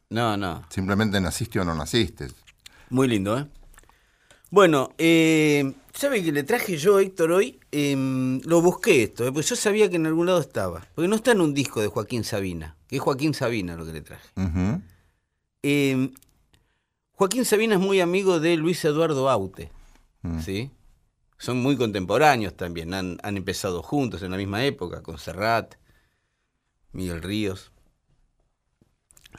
No, 0.08 0.38
no. 0.38 0.62
Simplemente 0.70 1.20
naciste 1.20 1.60
o 1.60 1.64
no 1.64 1.74
naciste. 1.74 2.28
Muy 2.88 3.08
lindo, 3.08 3.38
¿eh? 3.38 3.46
Bueno, 4.52 4.90
eh, 4.98 5.72
¿sabe 5.94 6.22
que 6.22 6.30
le 6.30 6.42
traje 6.42 6.76
yo, 6.76 7.00
Héctor, 7.00 7.32
hoy? 7.32 7.58
Em, 7.70 8.38
lo 8.42 8.60
busqué 8.60 9.04
esto, 9.04 9.26
¿eh? 9.26 9.32
porque 9.32 9.48
yo 9.48 9.56
sabía 9.56 9.88
que 9.88 9.96
en 9.96 10.04
algún 10.06 10.26
lado 10.26 10.40
estaba. 10.40 10.86
Porque 10.94 11.08
no 11.08 11.16
está 11.16 11.32
en 11.32 11.40
un 11.40 11.54
disco 11.54 11.80
de 11.80 11.86
Joaquín 11.88 12.22
Sabina, 12.22 12.76
que 12.86 12.96
es 12.96 13.02
Joaquín 13.02 13.32
Sabina 13.32 13.76
lo 13.76 13.86
que 13.86 13.94
le 13.94 14.02
traje. 14.02 14.28
Eh, 15.62 16.10
Joaquín 17.12 17.46
Sabina 17.46 17.76
es 17.76 17.80
muy 17.80 18.02
amigo 18.02 18.40
de 18.40 18.58
Luis 18.58 18.84
Eduardo 18.84 19.30
Aute, 19.30 19.72
Mm. 20.20 20.40
¿sí? 20.40 20.70
Son 21.38 21.56
muy 21.62 21.76
contemporáneos 21.78 22.54
también, 22.54 22.92
han, 22.92 23.18
han 23.22 23.36
empezado 23.38 23.82
juntos 23.82 24.22
en 24.22 24.32
la 24.32 24.36
misma 24.36 24.64
época, 24.66 25.02
con 25.02 25.18
Serrat, 25.18 25.76
Miguel 26.92 27.22
Ríos. 27.22 27.72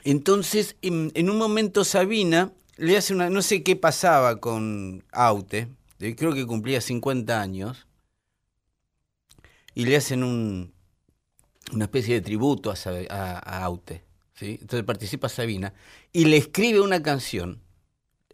Entonces, 0.02 0.76
en, 0.82 1.12
en 1.14 1.30
un 1.30 1.38
momento 1.38 1.84
Sabina 1.84 2.52
le 2.76 2.96
hace 2.96 3.14
una, 3.14 3.30
no 3.30 3.42
sé 3.42 3.62
qué 3.62 3.76
pasaba 3.76 4.40
con 4.40 5.04
Aute, 5.12 5.68
creo 5.98 6.34
que 6.34 6.46
cumplía 6.46 6.80
50 6.80 7.40
años, 7.40 7.86
y 9.74 9.86
le 9.86 9.96
hacen 9.96 10.22
un, 10.22 10.72
una 11.72 11.84
especie 11.84 12.14
de 12.14 12.20
tributo 12.20 12.72
a 12.72 13.64
Aute. 13.64 14.04
¿sí? 14.34 14.58
Entonces 14.60 14.84
participa 14.84 15.28
Sabina 15.28 15.74
y 16.12 16.26
le 16.26 16.36
escribe 16.36 16.80
una 16.80 17.02
canción, 17.02 17.60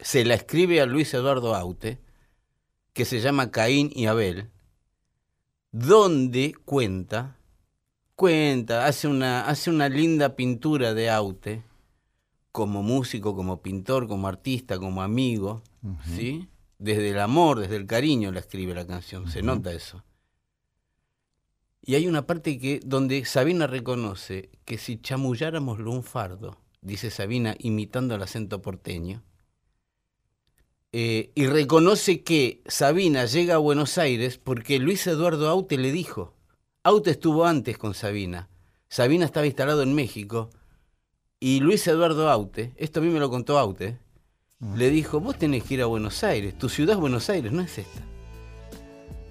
se 0.01 0.25
la 0.25 0.35
escribe 0.35 0.81
a 0.81 0.87
Luis 0.87 1.13
Eduardo 1.15 1.55
Aute, 1.55 1.99
que 2.93 3.05
se 3.05 3.21
llama 3.21 3.51
Caín 3.51 3.91
y 3.95 4.07
Abel, 4.07 4.51
donde 5.73 6.55
cuenta, 6.65 7.37
cuenta, 8.17 8.87
hace 8.87 9.09
una, 9.09 9.47
hace 9.47 9.71
una 9.71 9.89
linda 9.89 10.35
pintura 10.37 10.95
de 10.95 11.11
Aute, 11.11 11.63
como 12.53 12.83
músico, 12.83 13.35
como 13.35 13.63
pintor, 13.63 14.09
como 14.09 14.29
artista, 14.29 14.79
como 14.79 15.03
amigo, 15.03 15.63
¿sí? 16.15 16.49
Desde 16.79 17.11
el 17.11 17.21
amor, 17.21 17.61
desde 17.61 17.77
el 17.77 17.87
cariño 17.87 18.33
la 18.33 18.41
escribe 18.41 18.75
la 18.75 18.87
canción, 18.87 19.31
se 19.31 19.43
nota 19.43 19.73
eso. 19.73 20.03
Y 21.83 21.95
hay 21.95 22.07
una 22.07 22.27
parte 22.27 22.59
que 22.59 22.81
donde 22.85 23.25
Sabina 23.25 23.67
reconoce 23.67 24.51
que 24.65 24.79
si 24.79 25.01
chamulláramos 25.01 25.79
un 25.81 26.03
fardo, 26.03 26.59
dice 26.83 27.11
Sabina 27.11 27.55
imitando 27.59 28.15
el 28.15 28.23
acento 28.23 28.63
porteño, 28.63 29.23
eh, 30.93 31.31
y 31.37 31.47
reconoce 31.47 32.23
que 32.23 32.63
Sabina 32.67 33.25
llega 33.25 33.55
a 33.55 33.59
Buenos 33.59 33.97
Aires 33.97 34.39
porque 34.39 34.81
Luis 34.81 35.07
Eduardo 35.07 35.49
Aute 35.49 35.79
le 35.79 35.93
dijo, 35.93 36.35
Aute 36.83 37.13
estuvo 37.13 37.47
antes 37.47 37.79
con 37.79 37.95
Sabina, 37.95 38.49
Sabina 38.89 39.25
estaba 39.25 39.47
instalado 39.47 39.83
en 39.83 39.95
México, 39.95 40.51
y 41.41 41.61
Luis 41.61 41.87
Eduardo 41.87 42.29
Aute, 42.31 42.73
esto 42.77 43.01
a 43.01 43.03
mí 43.03 43.09
me 43.09 43.19
lo 43.19 43.31
contó 43.31 43.59
Aute, 43.59 43.97
le 44.77 44.91
dijo, 44.91 45.21
vos 45.21 45.39
tenés 45.39 45.65
que 45.65 45.75
ir 45.75 45.83
a 45.83 45.87
Buenos 45.87 46.23
Aires, 46.23 46.57
tu 46.59 46.69
ciudad 46.69 46.95
es 46.97 47.01
Buenos 47.01 47.31
Aires, 47.31 47.51
no 47.51 47.63
es 47.63 47.79
esta. 47.79 48.01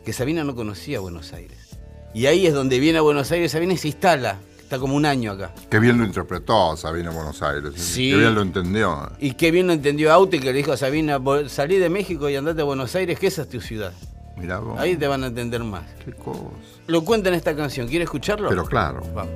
Que 0.03 0.11
Sabina 0.11 0.43
no 0.43 0.55
conocía 0.55 0.99
Buenos 0.99 1.33
Aires. 1.33 1.77
Y 2.15 2.25
ahí 2.25 2.47
es 2.47 2.53
donde 2.55 2.79
viene 2.79 2.97
a 2.97 3.01
Buenos 3.01 3.31
Aires, 3.31 3.51
Sabina 3.51 3.73
y 3.73 3.77
se 3.77 3.89
instala, 3.89 4.39
está 4.59 4.79
como 4.79 4.95
un 4.95 5.05
año 5.05 5.33
acá. 5.33 5.53
Qué 5.69 5.77
bien 5.79 5.99
lo 5.99 6.03
interpretó 6.05 6.75
Sabina 6.75 7.11
Buenos 7.11 7.43
Aires. 7.43 7.73
¿eh? 7.75 7.79
Sí. 7.79 8.09
Qué 8.09 8.17
bien 8.17 8.33
lo 8.33 8.41
entendió. 8.41 9.11
Y 9.19 9.33
qué 9.33 9.51
bien 9.51 9.67
lo 9.67 9.73
entendió 9.73 10.11
Aute 10.11 10.39
que 10.39 10.45
le 10.45 10.53
dijo 10.53 10.71
a 10.71 10.77
Sabina, 10.77 11.19
"Vol- 11.19 11.47
salí 11.47 11.77
de 11.77 11.89
México 11.89 12.27
y 12.27 12.35
andate 12.35 12.61
a 12.61 12.63
Buenos 12.63 12.95
Aires, 12.95 13.19
que 13.19 13.27
esa 13.27 13.43
es 13.43 13.49
tu 13.49 13.61
ciudad. 13.61 13.93
Mirá 14.35 14.57
vos. 14.57 14.79
Ahí 14.79 14.95
te 14.95 15.05
van 15.07 15.23
a 15.23 15.27
entender 15.27 15.63
más. 15.63 15.83
Qué 16.03 16.13
cosa. 16.13 16.39
Lo 16.87 17.03
cuenta 17.05 17.29
en 17.29 17.35
esta 17.35 17.55
canción, 17.55 17.87
¿quiere 17.87 18.05
escucharlo? 18.05 18.49
Pero 18.49 18.65
claro. 18.65 19.01
Vamos. 19.13 19.33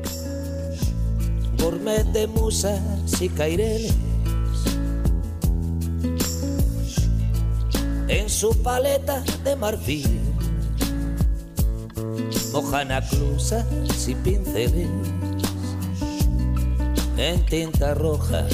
Gourmet 1.64 2.04
de 2.12 2.28
musas 2.28 2.82
y 3.22 3.30
caireles. 3.30 3.94
En 8.10 8.30
su 8.30 8.62
paleta 8.62 9.24
de 9.46 9.56
marfil, 9.56 10.20
mojana 12.52 13.00
cruzas 13.08 13.66
y 14.08 14.16
pinceles. 14.16 14.90
En 17.16 17.46
tinta 17.46 17.94
roja 17.94 18.46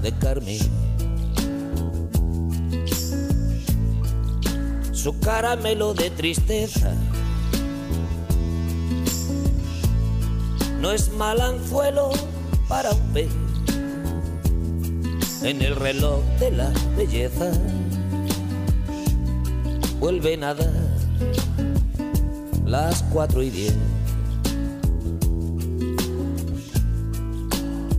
de 0.00 0.12
carmín. 0.20 0.70
Su 4.92 5.18
caramelo 5.18 5.92
de 5.92 6.10
tristeza 6.10 6.94
no 10.82 10.90
es 10.90 11.12
mal 11.12 11.40
anzuelo 11.40 12.10
para 12.68 12.90
un 12.90 13.12
pez. 13.12 13.30
En 15.44 15.62
el 15.62 15.76
reloj 15.76 16.20
de 16.40 16.50
la 16.50 16.72
belleza 16.96 17.52
vuelven 20.00 20.42
a 20.42 20.54
dar 20.54 20.72
las 22.66 23.04
cuatro 23.12 23.44
y 23.44 23.50
diez. 23.50 23.74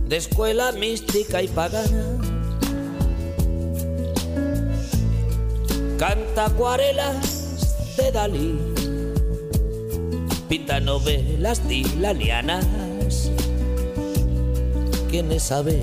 De 0.06 0.16
escuela 0.18 0.72
mística 0.72 1.42
y 1.42 1.48
pagana 1.48 2.04
canta 5.98 6.46
acuarelas 6.46 7.96
de 7.96 8.12
Dalí 8.12 8.73
pinta 10.54 10.78
novelas 10.78 11.66
dilanianas. 11.66 13.32
¿Quién 15.10 15.32
es 15.32 15.50
Abel? 15.50 15.82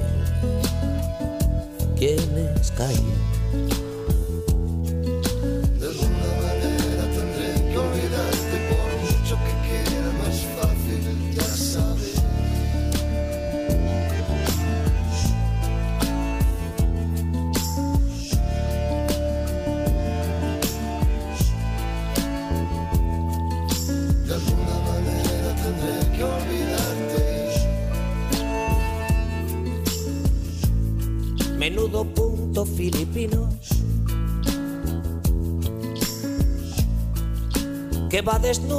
¿Quién 1.98 2.22
es 2.56 2.72
Caín? 2.72 3.31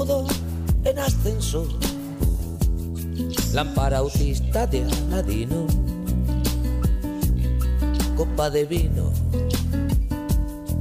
Desnudo 0.02 0.26
en 0.84 0.98
ascenso. 0.98 1.66
Lámpara 3.52 3.98
autista 3.98 4.66
de 4.66 4.84
Aladino, 4.84 5.66
copa 8.16 8.50
de 8.50 8.64
vino, 8.64 9.12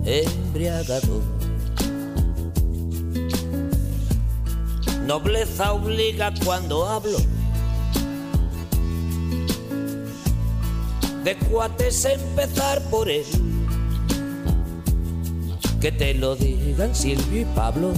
embriagado. 0.06 1.22
Nobleza 5.06 5.74
obliga 5.74 6.32
cuando 6.46 6.88
hablo. 6.88 7.18
De 11.26 11.38
cuates 11.38 12.06
empezar 12.06 12.82
por 12.90 13.10
él. 13.10 13.26
Que 15.82 15.92
te 15.92 16.14
lo 16.14 16.36
digan 16.36 16.96
Silvio 16.96 17.42
y 17.42 17.46
Pablo. 17.46 17.92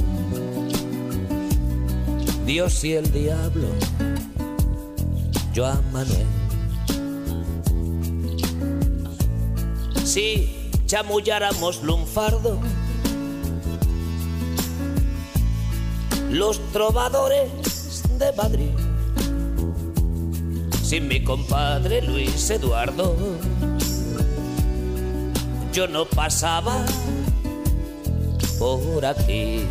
Dios 2.46 2.84
y 2.84 2.94
el 2.94 3.10
diablo, 3.10 3.70
Joan 5.56 5.82
Manuel. 5.94 6.28
Si 10.04 10.70
chamulláramos 10.86 11.84
lunfardo, 11.84 12.60
los 16.30 16.60
trovadores 16.74 18.04
de 18.20 18.34
Madrid, 18.34 18.72
sin 20.84 21.08
mi 21.08 21.24
compadre 21.24 22.02
Luis 22.02 22.50
Eduardo, 22.50 23.16
yo 25.72 25.88
no 25.88 26.06
pasaba 26.06 26.86
por 28.60 29.06
aquí. 29.06 29.66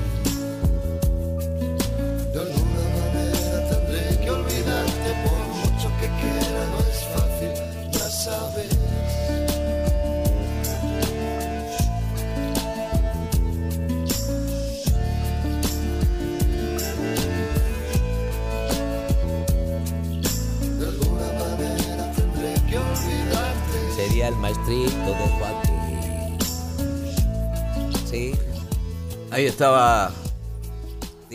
Sería 24.55 24.87
el 24.87 24.93
maestrito 24.97 25.15
de 25.15 25.29
Joaquín. 25.39 26.39
Sí. 28.07 28.33
Ahí 29.31 29.47
estaba 29.47 30.13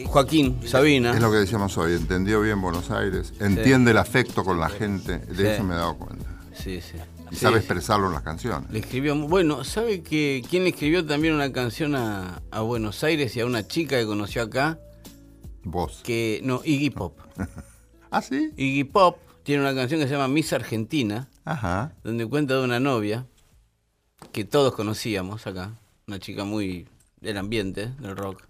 Joaquín 0.06 0.60
Sabina. 0.68 1.14
Es 1.14 1.22
lo 1.22 1.32
que 1.32 1.38
decíamos 1.38 1.76
hoy, 1.78 1.94
entendió 1.94 2.42
bien 2.42 2.62
Buenos 2.62 2.92
Aires, 2.92 3.34
entiende 3.40 3.92
el 3.92 3.98
afecto 3.98 4.44
con 4.44 4.60
la 4.60 4.70
gente, 4.70 5.18
de 5.20 5.36
Sí. 5.36 5.46
eso 5.48 5.64
me 5.64 5.74
he 5.74 5.78
dado 5.78 5.98
cuenta. 5.98 6.26
Sí, 6.56 6.80
sí. 6.82 6.98
Y 7.32 7.36
Sí, 7.36 7.42
sabe 7.42 7.58
expresarlo 7.58 8.08
en 8.08 8.14
las 8.14 8.22
canciones. 8.22 8.70
Le 8.72 8.80
escribió, 8.80 9.14
bueno, 9.28 9.64
¿sabe 9.66 10.02
que 10.02 10.44
quién 10.50 10.64
le 10.64 10.70
escribió 10.70 11.06
también 11.06 11.34
una 11.34 11.52
canción 11.52 11.94
a, 11.96 12.42
a 12.52 12.62
Buenos 12.62 13.04
Aires 13.04 13.36
y 13.36 13.42
a 13.42 13.46
una 13.46 13.68
chica 13.68 13.98
que 13.98 14.06
conoció 14.06 14.44
acá? 14.44 14.80
Vos. 15.64 16.02
Que, 16.04 16.40
no, 16.44 16.62
Iggy 16.64 16.92
Pop. 16.92 17.18
¿Ah, 18.12 18.22
sí? 18.22 18.52
Iggy 18.56 18.86
Pop 18.86 19.18
tiene 19.44 19.62
una 19.64 19.76
canción 19.76 20.00
que 20.00 20.08
se 20.08 20.14
llama 20.14 20.30
Miss 20.30 20.54
Argentina, 20.54 21.28
Ajá. 21.48 21.94
donde 22.04 22.28
cuenta 22.28 22.56
de 22.56 22.64
una 22.64 22.80
novia 22.80 23.26
que 24.34 24.44
todos 24.44 24.74
conocíamos 24.74 25.48
acá, 25.48 25.72
una 26.06 26.20
chica 26.20 26.44
muy 26.44 26.88
del 27.22 27.38
ambiente, 27.38 27.94
del 28.00 28.18
rock. 28.18 28.44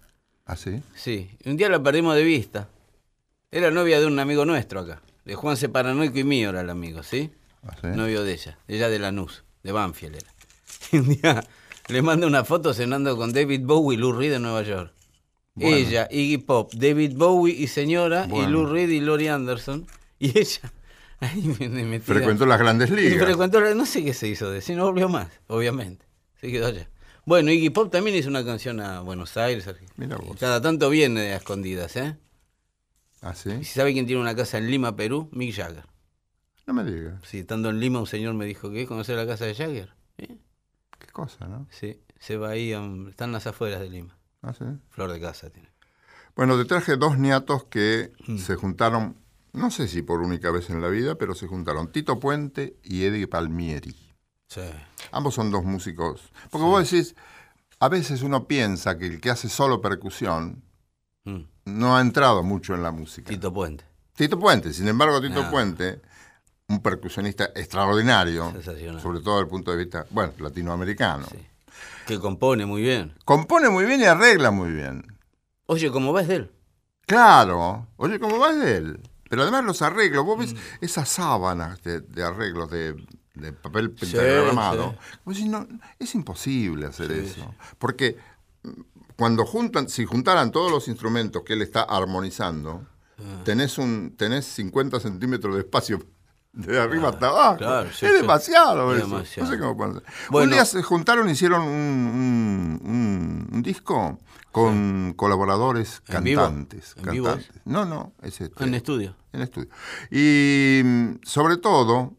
¿Ah, 0.46 0.56
sí? 0.56 0.82
Sí, 0.94 1.30
y 1.44 1.48
un 1.48 1.56
día 1.56 1.68
la 1.68 1.80
perdimos 1.82 2.16
de 2.16 2.24
vista. 2.24 2.68
Era 3.52 3.70
novia 3.70 4.00
de 4.00 4.06
un 4.06 4.18
amigo 4.18 4.44
nuestro 4.44 4.80
acá, 4.80 5.00
de 5.24 5.34
Juanse 5.36 5.68
Paranoico 5.68 6.18
y 6.18 6.24
mío 6.24 6.50
era 6.50 6.62
el 6.62 6.70
amigo, 6.70 7.02
¿sí? 7.02 7.30
¿Ah, 7.62 7.76
sí? 7.80 7.86
Novio 7.88 8.24
de 8.24 8.32
ella, 8.32 8.58
ella 8.66 8.88
de 8.88 8.98
Lanús, 8.98 9.44
de 9.62 9.72
Banfield 9.72 10.16
era. 10.16 10.34
Y 10.90 10.98
un 10.98 11.08
día 11.08 11.44
le 11.88 12.02
manda 12.02 12.26
una 12.26 12.44
foto 12.44 12.74
cenando 12.74 13.16
con 13.16 13.32
David 13.32 13.62
Bowie 13.64 13.96
y 13.96 14.00
Lou 14.00 14.12
Reed 14.12 14.32
en 14.32 14.42
Nueva 14.42 14.62
York. 14.62 14.92
Bueno. 15.54 15.76
Ella, 15.76 16.08
Iggy 16.10 16.38
Pop, 16.38 16.72
David 16.74 17.16
Bowie 17.16 17.54
y 17.54 17.68
señora, 17.68 18.26
y. 18.26 18.46
Lou 18.46 18.66
Reed 18.66 18.90
y 18.90 19.00
Lori 19.00 19.28
Anderson. 19.28 19.86
Y 20.18 20.36
ella, 20.36 20.72
ahí 21.20 21.42
me, 21.58 22.00
Frecuentó 22.00 22.46
las 22.46 22.58
grandes 22.58 22.90
y 22.90 22.94
ligas. 22.94 23.22
frecuentó 23.24 23.60
no 23.74 23.86
sé 23.86 24.04
qué 24.04 24.14
se 24.14 24.28
hizo 24.28 24.50
de 24.50 24.58
eso, 24.58 24.72
no 24.74 24.84
volvió 24.84 25.08
más, 25.08 25.28
obviamente. 25.48 26.06
Se 26.40 26.50
quedó 26.50 26.66
allá. 26.66 26.88
Bueno, 27.24 27.50
Iggy 27.50 27.70
Pop 27.70 27.90
también 27.90 28.16
hizo 28.16 28.28
una 28.28 28.44
canción 28.44 28.80
a 28.80 29.00
Buenos 29.00 29.36
Aires. 29.36 29.68
Mira 29.96 30.16
vos. 30.16 30.36
Cada 30.38 30.62
tanto 30.62 30.88
viene 30.88 31.20
de 31.20 31.32
a 31.32 31.36
escondidas, 31.36 31.94
¿eh? 31.96 32.16
¿Ah, 33.20 33.34
sí? 33.34 33.50
¿Y 33.60 33.64
sabe 33.64 33.92
quién 33.92 34.06
tiene 34.06 34.22
una 34.22 34.34
casa 34.34 34.58
en 34.58 34.70
Lima, 34.70 34.94
Perú? 34.96 35.28
Mick 35.32 35.54
Jagger. 35.54 35.84
No 36.66 36.74
me 36.74 36.84
digas. 36.84 37.20
Sí, 37.24 37.40
estando 37.40 37.70
en 37.70 37.80
Lima 37.80 37.98
un 37.98 38.06
señor 38.06 38.34
me 38.34 38.46
dijo, 38.46 38.70
¿qué? 38.70 38.86
¿Conocer 38.86 39.16
la 39.16 39.26
casa 39.26 39.44
de 39.44 39.54
Jagger? 39.54 39.90
¿Eh? 40.18 40.36
Qué 40.98 41.06
cosa, 41.12 41.48
¿no? 41.48 41.66
Sí, 41.70 42.00
se 42.18 42.36
va 42.36 42.50
ahí, 42.50 42.74
um, 42.74 43.08
están 43.08 43.32
las 43.32 43.46
afueras 43.46 43.80
de 43.80 43.90
Lima. 43.90 44.16
¿Ah, 44.42 44.52
sí? 44.54 44.64
Flor 44.90 45.10
de 45.12 45.20
casa 45.20 45.50
tiene. 45.50 45.68
Bueno, 46.36 46.56
te 46.56 46.64
traje 46.64 46.96
dos 46.96 47.18
niatos 47.18 47.64
que 47.64 48.12
Mm. 48.26 48.38
se 48.38 48.54
juntaron, 48.54 49.16
no 49.58 49.70
sé 49.70 49.88
si 49.88 50.02
por 50.02 50.20
única 50.22 50.50
vez 50.50 50.70
en 50.70 50.80
la 50.80 50.88
vida, 50.88 51.16
pero 51.16 51.34
se 51.34 51.46
juntaron. 51.46 51.92
Tito 51.92 52.18
Puente 52.18 52.78
y 52.82 53.04
Eddie 53.04 53.26
Palmieri. 53.26 53.94
Sí. 54.48 54.62
Ambos 55.12 55.34
son 55.34 55.50
dos 55.50 55.64
músicos. 55.64 56.30
Porque 56.50 56.64
vos 56.66 56.90
decís, 56.90 57.14
a 57.80 57.88
veces 57.88 58.22
uno 58.22 58.46
piensa 58.46 58.96
que 58.98 59.06
el 59.06 59.20
que 59.20 59.30
hace 59.30 59.48
solo 59.48 59.80
percusión 59.80 60.62
Mm. 61.24 61.42
no 61.66 61.96
ha 61.96 62.00
entrado 62.00 62.42
mucho 62.42 62.74
en 62.74 62.82
la 62.82 62.90
música. 62.90 63.28
Tito 63.28 63.52
Puente. 63.52 63.84
Tito 64.14 64.38
Puente, 64.38 64.72
sin 64.72 64.88
embargo, 64.88 65.20
Tito 65.20 65.42
Ah. 65.42 65.50
Puente, 65.50 66.00
un 66.68 66.80
percusionista 66.80 67.50
extraordinario, 67.54 68.50
Sensacional. 68.52 69.00
sobre 69.02 69.20
todo 69.20 69.34
desde 69.34 69.44
el 69.44 69.48
punto 69.50 69.70
de 69.72 69.76
vista, 69.76 70.06
bueno, 70.10 70.32
latinoamericano. 70.38 71.26
Sí. 71.30 71.38
Que 72.06 72.18
compone 72.18 72.64
muy 72.66 72.80
bien. 72.82 73.14
Compone 73.24 73.68
muy 73.68 73.84
bien 73.84 74.00
y 74.00 74.04
arregla 74.04 74.50
muy 74.50 74.70
bien. 74.72 75.04
Oye, 75.66 75.90
¿cómo 75.90 76.12
vas 76.12 76.26
de 76.28 76.36
él? 76.36 76.50
Claro, 77.06 77.86
oye, 77.96 78.18
¿cómo 78.18 78.38
va 78.38 78.52
de 78.54 78.76
él? 78.76 79.00
Pero 79.28 79.42
además 79.42 79.64
los 79.64 79.82
arreglos, 79.82 80.24
vos 80.24 80.36
Mm. 80.36 80.40
ves 80.40 80.54
esas 80.80 81.08
sábanas 81.08 81.82
de, 81.82 82.00
de 82.00 82.22
arreglos 82.22 82.70
de, 82.70 82.94
de 83.34 83.52
papel 83.52 83.90
pentagramado. 83.92 84.96
Vos 85.24 85.36
decís, 85.36 85.50
no, 85.50 85.66
es 85.98 86.14
imposible 86.14 86.86
hacer 86.86 87.12
eso. 87.12 87.54
Porque 87.78 88.16
mm, 88.62 88.70
cuando 89.16 89.44
juntan, 89.44 89.88
si 89.88 90.04
juntaran 90.04 90.50
todos 90.52 90.70
los 90.70 90.88
instrumentos 90.88 91.42
que 91.44 91.52
él 91.54 91.62
está 91.62 91.82
armonizando, 91.82 92.86
Ah. 93.20 93.42
tenés 93.44 93.78
un, 93.78 94.14
tenés 94.16 94.44
50 94.46 95.00
centímetros 95.00 95.52
de 95.56 95.62
espacio 95.62 96.00
de 96.52 96.80
arriba 96.80 97.08
hasta 97.08 97.26
abajo. 97.26 97.56
claro, 97.56 97.88
sí, 97.92 98.06
es 98.06 98.12
sí. 98.12 98.18
demasiado 98.18 98.94
Es 98.94 99.00
demasiado. 99.02 99.48
No 99.50 99.54
sé 99.56 99.60
cómo 99.60 99.76
pueden 99.76 99.96
hacer. 99.96 100.08
Bueno. 100.30 100.44
Un 100.44 100.50
día 100.52 100.64
se 100.64 100.82
juntaron, 100.84 101.28
hicieron 101.28 101.62
un, 101.62 101.68
un- 101.68 102.80
un- 102.88 103.48
un 103.52 103.62
disco 103.62 104.20
con 104.62 105.14
colaboradores 105.14 106.02
¿En 106.08 106.24
vivo? 106.24 106.42
cantantes. 106.42 106.94
¿En 106.96 107.10
vivo 107.10 107.26
cantantes. 107.26 107.62
No, 107.64 107.84
no, 107.84 108.12
es 108.22 108.40
este, 108.40 108.64
En 108.64 108.74
estudio. 108.74 109.14
en 109.32 109.42
estudio. 109.42 109.68
Y 110.10 110.82
mm, 110.84 111.20
sobre 111.22 111.56
todo, 111.58 112.14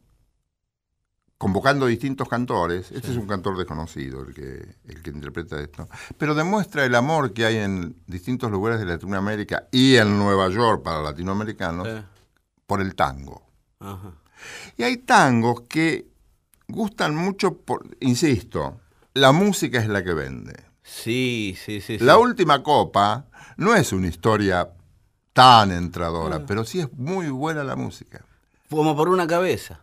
convocando 1.38 1.86
distintos 1.86 2.28
cantores, 2.28 2.92
este 2.92 3.12
es 3.12 3.18
un 3.18 3.28
cantor 3.28 3.58
desconocido 3.58 4.24
el 4.24 4.34
que, 4.34 4.76
el 4.86 5.02
que 5.02 5.10
interpreta 5.10 5.60
esto, 5.60 5.88
pero 6.18 6.36
demuestra 6.36 6.86
el 6.86 6.96
amor 6.96 7.34
que 7.34 7.46
hay 7.46 7.58
en 7.58 7.96
distintos 8.08 8.52
lugares 8.52 8.80
de 8.80 8.86
Latinoamérica 8.86 9.68
y 9.72 9.96
en 9.96 10.18
Nueva 10.18 10.50
York 10.50 10.84
para 10.84 11.02
latinoamericanos 11.02 11.88
por 12.68 12.82
el 12.82 12.96
tango. 12.96 13.44
Ajá. 13.80 14.14
Y 14.78 14.84
hay 14.84 14.98
tangos 14.98 15.62
que 15.62 16.08
gustan 16.68 17.16
mucho, 17.16 17.58
por, 17.58 17.86
insisto, 18.00 18.80
la 19.14 19.32
música 19.32 19.80
es 19.80 19.88
la 19.88 20.04
que 20.04 20.14
vende. 20.14 20.69
Sí, 20.90 21.56
sí, 21.64 21.82
sí. 21.82 21.98
sí. 22.00 22.04
La 22.06 22.18
última 22.18 22.64
copa 22.64 23.26
no 23.58 23.76
es 23.76 23.92
una 23.94 24.08
historia 24.08 24.70
tan 25.34 25.72
entradora, 25.72 26.46
pero 26.46 26.66
sí 26.66 26.80
es 26.80 26.92
muy 26.94 27.30
buena 27.30 27.64
la 27.64 27.76
música. 27.76 28.26
Como 28.70 28.96
por 28.96 29.10
una 29.10 29.28
cabeza. 29.28 29.82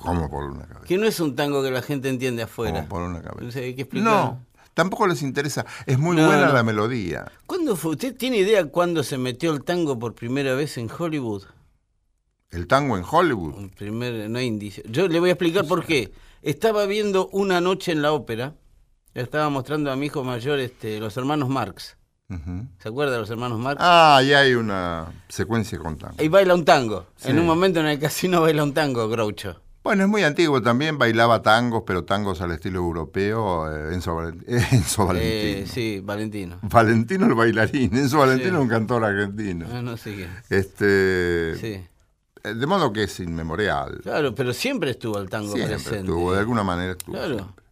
Como 0.00 0.28
por 0.30 0.44
una 0.44 0.66
cabeza. 0.66 0.86
Que 0.86 0.98
no 0.98 1.06
es 1.06 1.20
un 1.20 1.36
tango 1.36 1.62
que 1.62 1.70
la 1.70 1.82
gente 1.82 2.08
entiende 2.08 2.42
afuera. 2.42 2.76
Como 2.78 2.88
por 2.88 3.02
una 3.02 3.20
cabeza. 3.22 3.44
No 3.44 3.50
sé, 3.52 3.64
hay 3.64 3.74
que 3.74 3.82
explicar. 3.82 4.10
No, 4.12 4.44
tampoco 4.74 5.06
les 5.06 5.22
interesa. 5.22 5.64
Es 5.86 5.98
muy 5.98 6.16
No, 6.16 6.26
buena 6.26 6.46
no. 6.46 6.52
la 6.52 6.62
melodía. 6.62 7.30
¿Cuándo 7.46 7.76
fue? 7.76 7.92
¿Usted 7.92 8.16
tiene 8.16 8.38
idea 8.38 8.64
cuándo 8.66 9.02
se 9.02 9.18
metió 9.18 9.52
el 9.52 9.62
tango 9.64 9.98
por 9.98 10.14
primera 10.14 10.54
vez 10.54 10.78
en 10.78 10.90
Hollywood? 10.96 11.44
El 12.50 12.66
tango 12.66 12.96
en 12.96 13.04
Hollywood. 13.08 13.70
Primer, 13.76 14.28
no 14.30 14.38
hay 14.38 14.46
indicio. 14.46 14.82
Yo 14.88 15.06
le 15.08 15.20
voy 15.20 15.28
a 15.28 15.32
explicar 15.32 15.66
por 15.66 15.84
qué. 15.84 16.12
Estaba 16.42 16.86
viendo 16.86 17.28
una 17.28 17.60
noche 17.60 17.92
en 17.92 18.00
la 18.02 18.12
ópera, 18.12 18.54
le 19.14 19.22
estaba 19.22 19.48
mostrando 19.48 19.90
a 19.90 19.96
mi 19.96 20.06
hijo 20.06 20.22
mayor 20.24 20.58
este, 20.58 21.00
los 21.00 21.16
hermanos 21.16 21.48
Marx. 21.48 21.96
¿Se 22.78 22.88
acuerda 22.88 23.12
de 23.14 23.20
los 23.20 23.30
hermanos 23.30 23.58
Marx? 23.58 23.80
Ah, 23.82 24.20
y 24.22 24.34
hay 24.34 24.52
una 24.52 25.06
secuencia 25.28 25.78
con 25.78 25.96
tango. 25.96 26.22
Y 26.22 26.28
baila 26.28 26.54
un 26.54 26.64
tango. 26.64 27.06
Sí. 27.16 27.30
En 27.30 27.38
un 27.38 27.46
momento 27.46 27.80
en 27.80 27.86
el 27.86 27.98
casino 27.98 28.40
baila 28.42 28.62
un 28.64 28.74
tango, 28.74 29.08
Groucho. 29.08 29.62
Bueno, 29.82 30.02
es 30.02 30.08
muy 30.10 30.22
antiguo 30.24 30.60
también, 30.60 30.98
bailaba 30.98 31.40
tangos, 31.40 31.84
pero 31.86 32.04
tangos 32.04 32.42
al 32.42 32.50
estilo 32.50 32.80
europeo, 32.80 33.72
eh, 33.74 33.94
Enzo, 33.94 34.14
Valent- 34.14 34.44
Enzo 34.72 35.06
Valentino. 35.06 35.32
Eh, 35.62 35.66
sí, 35.66 36.00
Valentino. 36.04 36.58
Valentino 36.62 37.24
el 37.26 37.34
bailarín, 37.34 37.96
Enzo 37.96 38.18
Valentino 38.18 38.50
Sí. 38.50 38.56
es 38.56 38.62
un 38.62 38.68
cantor 38.68 39.04
argentino. 39.04 39.66
Ah, 39.72 39.80
no 39.80 39.96
sé 39.96 40.14
quién. 40.14 40.28
Este, 40.50 41.54
Sí. 41.56 41.82
eh, 42.44 42.54
De 42.54 42.66
modo 42.66 42.92
que 42.92 43.04
es 43.04 43.20
inmemorial. 43.20 44.00
Claro, 44.02 44.34
pero 44.34 44.52
siempre 44.52 44.90
estuvo 44.90 45.16
el 45.18 45.30
tango 45.30 45.52
Siempre 45.54 45.76
presente. 45.76 46.00
estuvo, 46.00 46.32
de 46.34 46.40
alguna 46.40 46.62
manera 46.62 46.92
estuvo. 46.92 47.14
Claro. 47.14 47.34
siempre. 47.36 47.64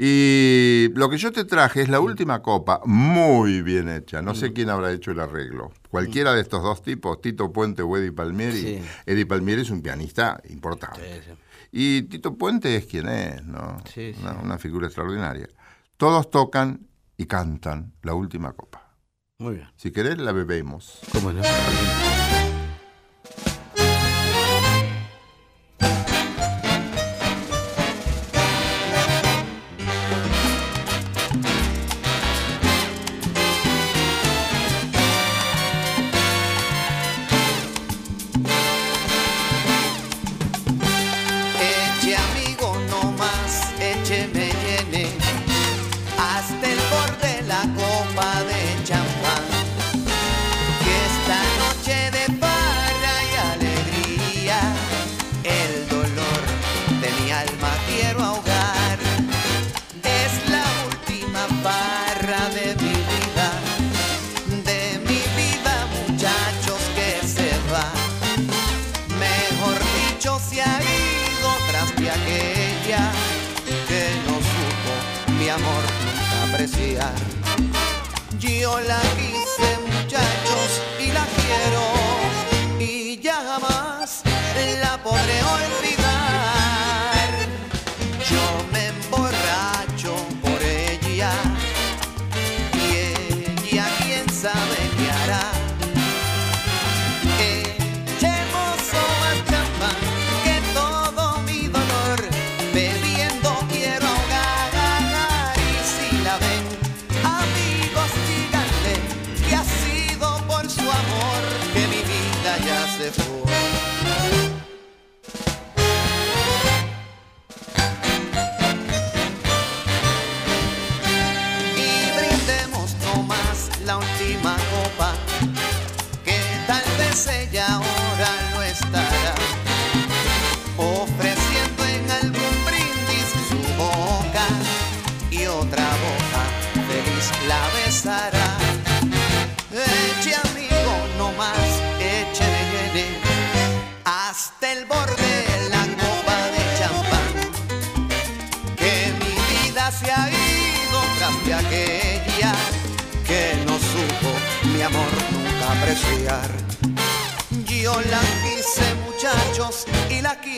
Y 0.00 0.90
lo 0.94 1.10
que 1.10 1.18
yo 1.18 1.32
te 1.32 1.44
traje 1.44 1.82
es 1.82 1.88
la 1.88 1.98
última 1.98 2.40
copa, 2.40 2.80
muy 2.84 3.62
bien 3.62 3.88
hecha. 3.88 4.22
No 4.22 4.30
Mm. 4.32 4.36
sé 4.36 4.52
quién 4.52 4.70
habrá 4.70 4.92
hecho 4.92 5.10
el 5.10 5.18
arreglo. 5.18 5.72
Cualquiera 5.90 6.32
de 6.34 6.40
estos 6.40 6.62
dos 6.62 6.82
tipos, 6.82 7.20
Tito 7.20 7.52
Puente 7.52 7.82
o 7.82 7.96
Eddie 7.96 8.12
Palmieri. 8.12 8.60
Sí. 8.60 8.82
Eddie 9.06 9.26
Palmieri 9.26 9.62
es 9.62 9.70
un 9.70 9.82
pianista 9.82 10.40
importante. 10.50 11.00
Sí, 11.00 11.30
sí. 11.32 11.38
Y 11.72 12.02
Tito 12.02 12.36
Puente 12.36 12.76
es 12.76 12.86
quien 12.86 13.08
es, 13.08 13.44
¿no? 13.44 13.78
Sí, 13.92 14.12
sí. 14.14 14.20
Una, 14.22 14.34
una 14.34 14.58
figura 14.58 14.86
extraordinaria. 14.86 15.48
Todos 15.96 16.30
tocan 16.30 16.86
y 17.16 17.26
cantan 17.26 17.92
la 18.02 18.14
última 18.14 18.52
copa. 18.52 18.94
Muy 19.38 19.56
bien. 19.56 19.68
Si 19.76 19.90
querés, 19.90 20.18
la 20.18 20.30
bebemos. 20.30 21.00
¿Cómo 21.12 21.32
no? 21.32 21.42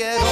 Y 0.00 0.29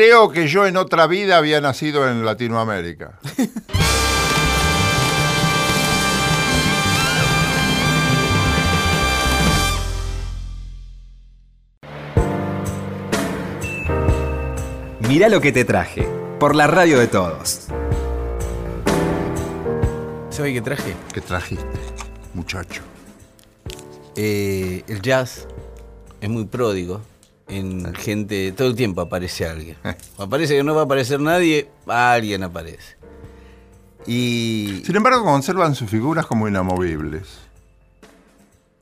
Creo 0.00 0.30
que 0.30 0.48
yo 0.48 0.66
en 0.66 0.78
otra 0.78 1.06
vida 1.06 1.36
había 1.36 1.60
nacido 1.60 2.08
en 2.08 2.24
Latinoamérica. 2.24 3.18
Mirá 15.06 15.28
lo 15.28 15.42
que 15.42 15.52
te 15.52 15.66
traje, 15.66 16.08
por 16.38 16.56
la 16.56 16.66
radio 16.66 16.98
de 16.98 17.06
todos. 17.06 17.66
¿Sabes 20.30 20.54
qué 20.54 20.62
traje? 20.62 20.94
¿Qué 21.12 21.20
trajiste, 21.20 21.78
muchacho? 22.32 22.80
Eh, 24.16 24.82
el 24.88 25.02
jazz 25.02 25.46
es 26.22 26.30
muy 26.30 26.46
pródigo. 26.46 27.02
En 27.50 27.92
gente, 27.94 28.52
todo 28.52 28.68
el 28.68 28.76
tiempo 28.76 29.00
aparece 29.00 29.44
alguien. 29.46 29.76
Aparece 30.18 30.56
que 30.56 30.62
no 30.62 30.74
va 30.74 30.82
a 30.82 30.84
aparecer 30.84 31.18
nadie, 31.20 31.68
alguien 31.86 32.42
aparece. 32.44 32.96
Y 34.06 34.82
Sin 34.86 34.96
embargo, 34.96 35.24
conservan 35.24 35.74
sus 35.74 35.90
figuras 35.90 36.26
como 36.26 36.48
inamovibles. 36.48 37.26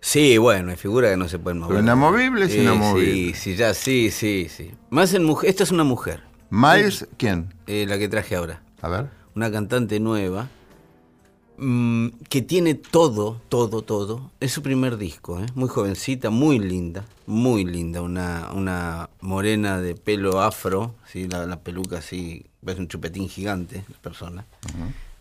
sí, 0.00 0.38
bueno, 0.38 0.70
hay 0.70 0.76
figuras 0.76 1.10
que 1.10 1.16
no 1.16 1.28
se 1.28 1.38
pueden 1.38 1.58
mover. 1.58 1.76
Pero 1.76 1.82
inamovibles, 1.82 2.52
Sí, 2.52 2.58
inamovibles. 2.60 3.36
Sí, 3.38 3.52
sí, 3.52 3.56
ya, 3.56 3.74
sí, 3.74 4.10
sí, 4.10 4.48
sí. 4.54 4.70
Más 4.90 5.12
en 5.14 5.24
mujer, 5.24 5.50
esta 5.50 5.64
es 5.64 5.70
una 5.72 5.84
mujer, 5.84 6.22
Miles, 6.50 7.06
¿quién? 7.16 7.52
eh, 7.66 7.84
la 7.88 7.98
que 7.98 8.08
traje 8.08 8.36
ahora. 8.36 8.62
A 8.80 8.88
ver. 8.88 9.06
una 9.34 9.50
cantante 9.50 9.98
nueva 9.98 10.48
mm, 11.58 12.08
que 12.28 12.42
tiene 12.42 12.74
todo, 12.74 13.40
todo, 13.48 13.82
todo. 13.82 14.30
Es 14.40 14.52
su 14.52 14.62
primer 14.62 14.96
disco, 14.96 15.40
¿eh? 15.40 15.46
muy 15.54 15.68
jovencita, 15.68 16.30
muy 16.30 16.58
linda, 16.58 17.04
muy 17.26 17.64
linda. 17.64 18.00
Una, 18.02 18.50
una 18.54 19.10
morena 19.20 19.80
de 19.80 19.94
pelo 19.94 20.40
afro, 20.40 20.94
¿sí? 21.06 21.28
la, 21.28 21.46
la 21.46 21.60
peluca 21.60 21.98
así, 21.98 22.46
parece 22.64 22.82
un 22.82 22.88
chupetín 22.88 23.28
gigante, 23.28 23.84
la 23.88 23.98
persona. 23.98 24.46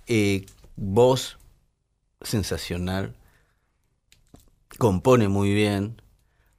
Eh, 0.07 0.45
voz 0.75 1.37
sensacional, 2.21 3.13
compone 4.77 5.27
muy 5.27 5.53
bien, 5.53 6.01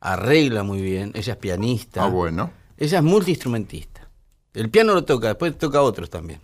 arregla 0.00 0.62
muy 0.62 0.82
bien, 0.82 1.12
ella 1.14 1.34
es 1.34 1.38
pianista. 1.38 2.04
Ah, 2.04 2.08
bueno. 2.08 2.50
Ella 2.76 2.98
es 2.98 3.04
multiinstrumentista. 3.04 4.08
El 4.54 4.70
piano 4.70 4.94
lo 4.94 5.04
toca, 5.04 5.28
después 5.28 5.56
toca 5.58 5.82
otros 5.82 6.10
también. 6.10 6.40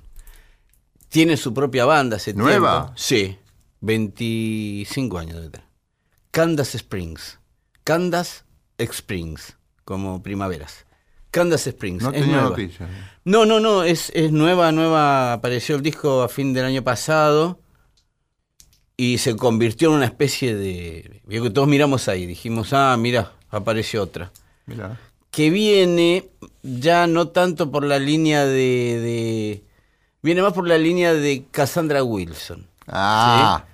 Tiene 1.15 1.37
su 1.37 1.55
propia 1.55 1.85
banda 1.85 2.17
hace 2.17 2.35
¿Nueva? 2.35 2.87
tiempo. 2.87 2.93
Sí, 2.97 3.39
25 3.83 5.17
años 5.17 5.41
de 5.41 5.49
tener. 5.51 5.67
Candace 6.33 6.77
Springs. 6.77 7.39
Candace 7.85 8.43
Springs, 8.79 9.57
como 9.85 10.25
primaveras. 10.25 10.87
Candace 11.31 11.71
Springs. 11.71 12.03
No 12.03 12.09
es 12.11 12.15
tenía 12.21 12.35
nueva. 12.41 12.51
noticias. 12.51 12.91
No, 13.25 13.47
no, 13.47 13.61
no, 13.61 13.85
es, 13.85 14.11
es 14.15 14.33
nueva, 14.33 14.73
nueva. 14.73 15.33
Apareció 15.35 15.77
el 15.77 15.83
disco 15.83 16.23
a 16.23 16.29
fin 16.29 16.53
del 16.53 16.65
año 16.65 16.83
pasado 16.83 17.61
y 18.97 19.19
se 19.19 19.37
convirtió 19.37 19.91
en 19.91 19.95
una 19.97 20.07
especie 20.07 20.57
de. 20.57 21.23
todos 21.55 21.69
miramos 21.69 22.09
ahí, 22.09 22.27
dijimos, 22.27 22.73
ah, 22.73 22.97
mira, 22.99 23.33
apareció 23.51 24.03
otra 24.03 24.33
Mira. 24.67 24.99
que 25.31 25.51
viene 25.51 26.31
ya 26.65 27.07
no 27.07 27.29
tanto 27.29 27.71
por 27.71 27.85
la 27.85 28.01
línea 28.01 28.45
de, 28.47 28.51
de- 29.63 29.65
viene 30.25 30.43
más 30.43 30.53
por 30.53 30.67
la 30.67 30.77
línea 30.79 31.15
de 31.15 31.45
Cassandra 31.53 32.03
Wilson 32.03 32.67
Ah, 32.89 33.65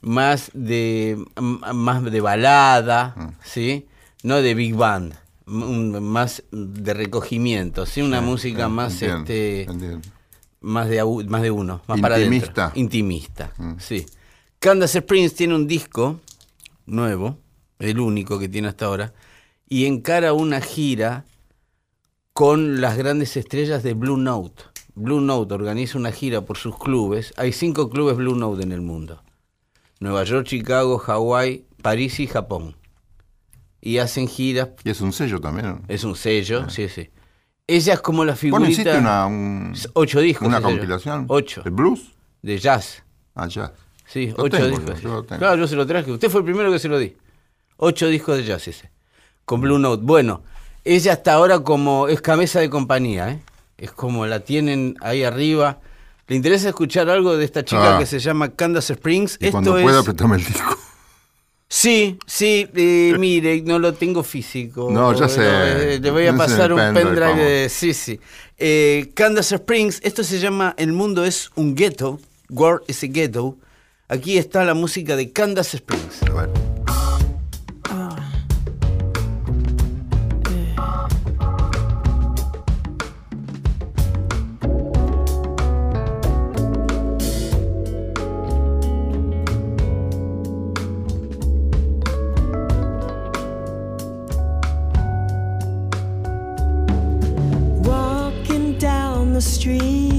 más 0.00 0.50
de 0.54 1.22
más 1.36 2.02
de 2.04 2.20
balada 2.20 3.14
Mm. 3.16 3.28
sí 3.44 3.86
no 4.22 4.36
de 4.42 4.54
big 4.54 4.74
band 4.74 5.14
más 5.46 6.42
de 6.50 6.94
recogimiento 6.94 7.86
sí 7.86 8.00
una 8.02 8.20
música 8.20 8.64
sí, 8.66 8.70
más 8.72 8.92
entiendo, 8.94 9.18
este 9.20 9.62
entiendo. 9.70 10.08
más 10.60 10.88
de 10.88 11.04
más 11.28 11.42
de 11.42 11.50
uno 11.50 11.82
más 11.86 12.00
para 12.00 12.18
Intimista. 12.18 12.62
adentro 12.66 12.80
intimista 12.80 13.52
Mm. 13.58 13.74
sí 13.78 14.06
Candace 14.58 14.98
Springs 14.98 15.34
tiene 15.34 15.54
un 15.54 15.66
disco 15.66 16.18
nuevo 16.86 17.38
el 17.78 18.00
único 18.00 18.38
que 18.38 18.48
tiene 18.48 18.68
hasta 18.68 18.86
ahora 18.86 19.12
y 19.68 19.84
encara 19.86 20.32
una 20.32 20.60
gira 20.60 21.24
con 22.32 22.80
las 22.80 22.96
grandes 22.96 23.36
estrellas 23.36 23.82
de 23.82 23.94
Blue 23.94 24.16
Note. 24.16 24.62
Blue 24.96 25.20
Note 25.20 25.54
organiza 25.54 25.98
una 25.98 26.10
gira 26.10 26.40
por 26.40 26.56
sus 26.56 26.76
clubes. 26.78 27.32
Hay 27.36 27.52
cinco 27.52 27.88
clubes 27.90 28.16
Blue 28.16 28.34
Note 28.34 28.62
en 28.62 28.72
el 28.72 28.80
mundo. 28.80 29.22
Nueva 30.00 30.24
York, 30.24 30.46
Chicago, 30.46 30.98
Hawái, 30.98 31.64
París 31.82 32.18
y 32.18 32.26
Japón. 32.26 32.76
Y 33.80 33.98
hacen 33.98 34.26
giras. 34.26 34.70
Y 34.84 34.90
es 34.90 35.00
un 35.00 35.12
sello 35.12 35.40
también. 35.40 35.66
¿no? 35.68 35.80
Es 35.88 36.02
un 36.04 36.16
sello, 36.16 36.68
sí, 36.70 36.88
sí. 36.88 37.10
Ella 37.66 37.94
es 37.94 38.00
como 38.00 38.24
la 38.24 38.32
Bueno, 38.32 38.36
figurita... 38.66 38.70
hiciste 38.70 38.98
una, 38.98 39.26
un- 39.26 39.74
Ocho 39.92 40.20
discos. 40.20 40.48
una 40.48 40.58
sello. 40.58 40.68
compilación. 40.70 41.26
Ocho. 41.28 41.62
¿De 41.62 41.70
blues? 41.70 42.12
De 42.42 42.58
jazz. 42.58 43.02
Ah, 43.34 43.48
ya. 43.48 43.72
Sí, 44.06 44.28
Lo 44.36 44.44
ocho 44.44 44.56
tengo, 44.56 44.78
discos. 44.78 45.00
yo. 45.02 45.26
Claro, 45.26 45.56
yo 45.56 45.66
se 45.66 45.76
lo 45.76 45.86
traje. 45.86 46.10
Usted 46.12 46.30
fue 46.30 46.40
el 46.40 46.44
primero 46.46 46.70
que 46.72 46.78
se 46.78 46.88
lo 46.88 46.98
di. 46.98 47.14
Ocho 47.76 48.06
discos 48.08 48.36
de 48.38 48.44
jazz 48.44 48.66
ese. 48.68 48.90
Con 49.44 49.60
Blue 49.60 49.78
Note. 49.78 50.02
Bueno, 50.04 50.42
ella 50.84 51.12
hasta 51.12 51.34
ahora 51.34 51.60
como 51.60 52.08
es 52.08 52.20
cabeza 52.22 52.60
de 52.60 52.70
compañía, 52.70 53.30
¿eh? 53.30 53.42
Es 53.78 53.90
como 53.92 54.26
la 54.26 54.40
tienen 54.40 54.96
ahí 55.00 55.22
arriba. 55.24 55.78
¿Le 56.28 56.36
interesa 56.36 56.68
escuchar 56.70 57.08
algo 57.10 57.36
de 57.36 57.44
esta 57.44 57.64
chica 57.64 57.96
Ah. 57.96 57.98
que 57.98 58.06
se 58.06 58.18
llama 58.18 58.48
Candace 58.50 58.94
Springs? 58.94 59.38
Y 59.40 59.46
Esto 59.46 59.52
cuando 59.52 59.76
es... 59.78 59.84
pueda, 59.84 60.00
apretame 60.00 60.36
el 60.36 60.44
disco. 60.44 60.76
Sí, 61.68 62.16
sí, 62.26 62.68
eh, 62.74 63.14
mire, 63.18 63.60
no 63.62 63.78
lo 63.78 63.92
tengo 63.94 64.22
físico. 64.22 64.88
No, 64.90 65.12
ya 65.12 65.28
sé. 65.28 65.42
Eh, 65.44 65.98
le 66.00 66.10
voy 66.12 66.26
a 66.26 66.36
pasar 66.36 66.72
un 66.72 66.78
pendrive, 66.94 67.34
de- 67.34 67.68
sí, 67.68 67.92
sí. 67.92 68.20
Eh, 68.56 69.10
Candace 69.14 69.56
Springs, 69.56 70.00
esto 70.04 70.22
se 70.24 70.38
llama 70.38 70.74
El 70.78 70.92
mundo 70.92 71.24
es 71.24 71.50
un 71.56 71.74
ghetto. 71.74 72.20
World 72.50 72.82
is 72.88 73.02
a 73.02 73.08
ghetto. 73.08 73.56
Aquí 74.08 74.38
está 74.38 74.64
la 74.64 74.74
música 74.74 75.16
de 75.16 75.32
Candace 75.32 75.76
Springs. 75.78 76.22
A 76.30 76.32
ver. 76.42 76.75
Street, 99.46 100.15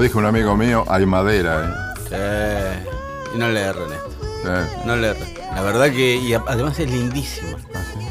Como 0.00 0.08
dijo 0.08 0.18
un 0.18 0.24
amigo 0.24 0.56
mío, 0.56 0.82
hay 0.88 1.04
madera, 1.04 1.92
Sí. 2.08 2.14
Y 3.34 3.38
no 3.38 3.50
le 3.50 3.60
erren 3.60 3.92
esto. 3.92 4.26
¿eh? 4.46 4.64
Sí. 4.66 4.80
No 4.86 4.96
le 4.96 5.08
erren. 5.08 5.28
La 5.54 5.60
verdad 5.60 5.90
que. 5.90 6.16
Y 6.16 6.32
además 6.32 6.78
es 6.78 6.90
lindísima. 6.90 7.58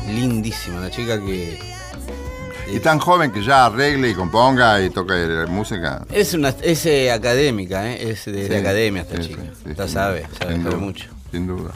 Lindísima. 0.06 0.78
Una 0.78 0.92
chica 0.92 1.20
que. 1.20 1.60
Y 2.72 2.80
tan 2.80 3.00
joven 3.00 3.32
que 3.32 3.42
ya 3.44 3.66
arregle 3.66 4.12
y 4.12 4.14
componga 4.14 4.80
y 4.84 4.92
toque 4.92 5.46
música. 5.50 6.06
Es 6.12 6.36
una 6.36 6.50
es 6.62 6.86
eh, 6.86 7.12
académica, 7.12 7.92
¿eh? 7.92 8.12
Es 8.12 8.26
de, 8.26 8.34
de 8.34 8.48
Sí, 8.50 8.54
academia 8.54 9.02
esta 9.02 9.16
sí, 9.24 9.30
chica. 9.30 9.42
sí, 9.42 9.50
sí, 9.66 9.74
sin 9.76 9.88
sabe, 9.90 10.28
sabe 10.38 10.60
duda, 10.60 10.78
mucho. 10.78 11.10
Sin 11.32 11.48
duda. 11.48 11.72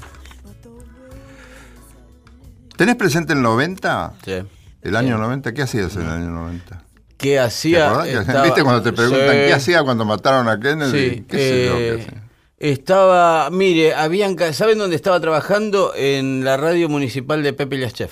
¿Tenés 2.78 2.98
presente 2.98 3.34
el 3.34 3.42
90? 3.42 4.14
Sí. 4.24 4.44
El 4.84 4.96
año 4.96 5.18
90, 5.18 5.54
¿qué 5.56 5.64
hacías 5.64 5.96
en 5.96 6.04
el 6.04 6.10
año 6.10 6.30
90? 6.30 6.84
¿Qué 7.18 7.30
¿Te 7.32 7.40
hacía? 7.40 8.02
que- 8.04 8.14
Estaba- 8.14 8.44
¿Viste 8.44 8.64
cuando 8.64 8.82
te 8.82 8.92
preguntan 8.94 9.30
Sí. 9.30 9.36
qué 9.48 9.54
hacía 9.54 9.84
cuando 9.84 10.06
mataron 10.06 10.48
a 10.50 10.60
Kennedy? 10.60 10.92
Sí, 11.10 11.26
¿Qué 11.28 11.38
sé 11.38 11.66
yo 11.66 11.78
eh, 11.78 12.02
hacía? 12.02 12.24
estaba, 12.58 13.50
mire, 13.50 13.94
habían, 13.94 14.36
¿saben 14.54 14.78
dónde 14.78 14.96
estaba 14.96 15.20
trabajando? 15.20 15.94
En 15.96 16.44
la 16.44 16.58
radio 16.58 16.90
municipal 16.90 17.42
de 17.44 17.54
Pepe 17.54 17.78
Liaschev. 17.78 18.10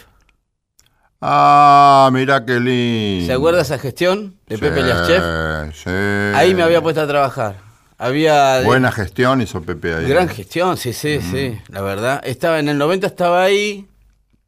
Ah, 1.24 2.10
mira 2.14 2.44
qué 2.46 2.60
lindo. 2.60 3.28
¿Se 3.28 3.34
acuerda 3.34 3.62
esa 3.62 3.78
gestión 3.78 4.38
de 4.48 4.58
Pepe 4.58 4.78
Sí, 4.78 4.84
Liaschev? 4.84 5.74
Sí. 5.74 5.90
Ahí 6.36 6.56
me 6.56 6.64
había 6.64 6.82
puesto 6.82 7.02
a 7.02 7.08
trabajar. 7.08 7.58
Había 8.00 8.62
Buena 8.64 8.92
gestión 8.92 9.42
hizo 9.42 9.62
Pepe 9.62 9.94
ahí. 9.94 10.06
gran 10.08 10.28
gestión, 10.28 10.76
sí, 10.78 10.92
sí, 10.94 11.20
sí, 11.22 11.60
la 11.68 11.82
verdad. 11.82 12.20
Estaba 12.26 12.58
en 12.60 12.70
el 12.70 12.78
90 12.80 13.06
estaba 13.06 13.44
ahí 13.44 13.88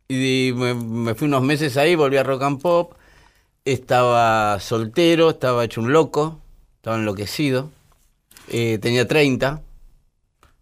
y 0.08 0.52
me, 0.56 0.74
me 0.74 1.14
fui 1.14 1.28
unos 1.28 1.44
meses 1.44 1.78
ahí, 1.78 1.94
volví 1.94 2.18
a 2.18 2.24
Rock 2.24 2.42
and 2.42 2.60
Pop. 2.62 2.94
Estaba 3.66 4.60
soltero, 4.60 5.30
estaba 5.32 5.64
hecho 5.64 5.80
un 5.82 5.94
loco, 5.94 6.42
estaba 6.76 6.98
enloquecido. 6.98 7.70
Eh, 8.50 8.78
tenía 8.82 9.08
30. 9.08 9.62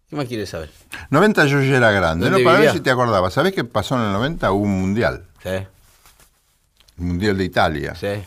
¿Qué 0.08 0.16
más 0.16 0.26
quieres 0.26 0.50
saber? 0.50 0.70
90 1.10 1.46
yo 1.46 1.60
ya 1.62 1.76
era 1.78 1.90
grande. 1.90 2.26
No, 2.26 2.32
¿Dónde 2.32 2.44
para 2.44 2.60
ver 2.60 2.72
si 2.72 2.80
te 2.80 2.90
acordabas. 2.90 3.32
¿Sabés 3.32 3.52
qué 3.54 3.64
pasó 3.64 3.96
en 3.96 4.02
el 4.06 4.12
90? 4.12 4.52
Hubo 4.52 4.62
un 4.62 4.80
mundial. 4.80 5.24
Sí, 5.42 5.48
El 5.48 5.66
mundial 6.98 7.36
de 7.38 7.44
Italia. 7.44 7.94
sí. 7.94 8.22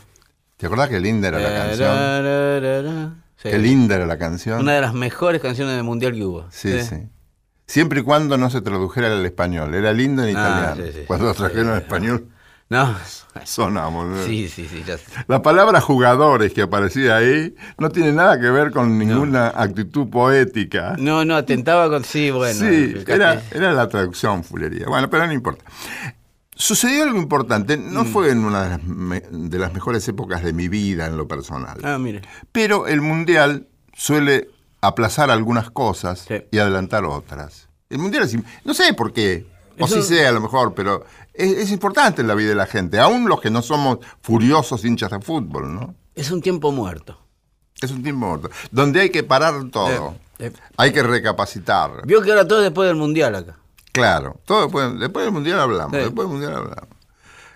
¿Te 0.57 0.67
acordás 0.67 0.87
qué 0.87 1.01
linda 1.01 1.27
era 1.27 1.37
la 1.39 1.49
canción? 1.53 3.17
Sí. 3.35 3.49
Qué 3.49 3.57
linda 3.59 3.95
era 3.95 4.05
la 4.05 4.17
canción. 4.17 4.61
Una 4.61 4.73
de 4.73 4.81
las 4.81 4.93
mejores 4.93 5.41
canciones 5.41 5.75
del 5.75 5.83
mundial 5.83 6.13
que 6.13 6.23
hubo. 6.23 6.45
Sí, 6.49 6.81
sí. 6.81 6.95
Siempre 7.67 7.99
y 7.99 8.03
cuando 8.03 8.37
no 8.37 8.49
se 8.49 8.61
tradujera 8.61 9.07
al 9.07 9.25
español. 9.25 9.75
Era 9.75 9.91
lindo 9.91 10.23
en 10.23 10.35
Ah, 10.37 10.73
italiano. 10.75 10.91
sí. 10.93 10.99
Cuando 11.07 11.33
trajeron 11.33 11.75
sí. 11.75 11.81
español, 11.83 12.29
No, 12.67 12.95
sonamos. 13.43 14.25
sí, 14.25 14.49
sí, 14.49 14.67
sí, 14.67 14.83
ya. 14.87 14.97
La 15.27 15.41
palabra 15.43 15.81
jugadores 15.81 16.51
que 16.51 16.63
aparecía 16.63 17.17
ahí 17.17 17.53
no 17.77 17.89
tiene 17.89 18.11
nada 18.11 18.39
que 18.39 18.49
ver 18.49 18.71
con 18.71 18.97
ninguna 18.97 19.49
actitud 19.49 20.09
poética. 20.09 20.95
No, 20.97 21.23
no, 21.25 21.35
atentaba 21.35 21.87
con. 21.89 22.03
Sí, 22.03 22.31
bueno. 22.31 22.59
sí, 22.59 22.95
era, 23.07 23.41
era 23.51 23.71
la 23.71 23.87
traducción 23.87 24.43
fulería. 24.43 24.87
Bueno, 24.87 25.09
pero 25.11 25.27
no 25.27 25.33
importa. 25.33 25.63
Sucedió 26.55 27.03
algo 27.03 27.17
importante. 27.17 27.77
No 27.77 28.03
Mm. 28.03 28.07
fue 28.07 28.31
en 28.31 28.43
una 28.45 28.63
de 28.63 28.69
las, 28.69 28.83
me- 28.83 29.21
de 29.29 29.59
las 29.59 29.73
mejores 29.73 30.07
épocas 30.07 30.41
de 30.43 30.53
mi 30.53 30.67
vida 30.67 31.05
en 31.05 31.17
lo 31.17 31.27
personal. 31.27 31.77
Ah, 31.83 31.97
mire. 31.99 32.21
Pero 32.51 32.87
el 32.87 33.01
mundial 33.01 33.67
suele 33.93 34.49
aplazar 34.81 35.29
algunas 35.29 35.69
cosas 35.69 36.25
Sí. 36.27 36.35
y 36.51 36.57
adelantar 36.57 37.03
otras. 37.05 37.67
El 37.89 37.99
mundial 37.99 38.23
es. 38.23 38.35
No 38.63 38.73
sé 38.73 38.93
por 38.93 39.13
qué. 39.13 39.45
O 39.79 39.85
Eso- 39.85 39.95
sí 40.01 40.03
sé 40.15 40.25
a 40.27 40.31
lo 40.31 40.41
mejor, 40.41 40.73
pero 40.73 41.05
es, 41.33 41.51
es 41.57 41.71
importante 41.71 42.21
en 42.21 42.27
la 42.27 42.35
vida 42.35 42.49
de 42.49 42.55
la 42.55 42.65
gente. 42.65 42.99
Aún 42.99 43.27
los 43.27 43.41
que 43.41 43.49
no 43.49 43.61
somos 43.61 43.99
furiosos 44.21 44.83
hinchas 44.85 45.11
de 45.11 45.19
fútbol, 45.19 45.73
¿no? 45.73 45.95
Es 46.15 46.31
un 46.31 46.41
tiempo 46.41 46.71
muerto. 46.71 47.19
Es 47.81 47.91
un 47.91 48.01
tiempo 48.03 48.25
muerto. 48.27 48.49
Donde 48.71 49.01
hay 49.01 49.09
que 49.09 49.23
parar 49.23 49.53
todo. 49.71 50.15
Eh, 50.39 50.45
eh, 50.47 50.53
Hay 50.77 50.93
que 50.93 51.03
recapacitar. 51.03 52.05
Vio 52.05 52.21
que 52.21 52.29
ahora 52.31 52.47
todo 52.47 52.59
es 52.59 52.65
después 52.65 52.87
del 52.87 52.95
mundial 52.95 53.35
acá. 53.35 53.57
Claro. 53.91 54.39
Todo 54.45 54.63
después, 54.63 54.99
después 54.99 55.25
del 55.25 55.33
mundial 55.33 55.59
hablamos. 55.59 55.91
Sí. 55.91 55.97
Después 55.97 56.27
del 56.27 56.37
mundial 56.37 56.55
hablamos. 56.55 56.89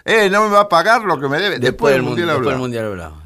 Eh, 0.05 0.29
no 0.29 0.43
me 0.43 0.49
va 0.49 0.61
a 0.61 0.69
pagar 0.69 1.03
lo 1.03 1.19
que 1.19 1.27
me 1.29 1.37
debe. 1.39 1.59
Después, 1.59 1.93
del 1.93 2.03
mundial 2.03 2.27
Después 2.27 2.45
del 2.45 2.53
hablamos. 2.53 2.61
mundial 2.61 2.85
hablamos. 2.85 3.19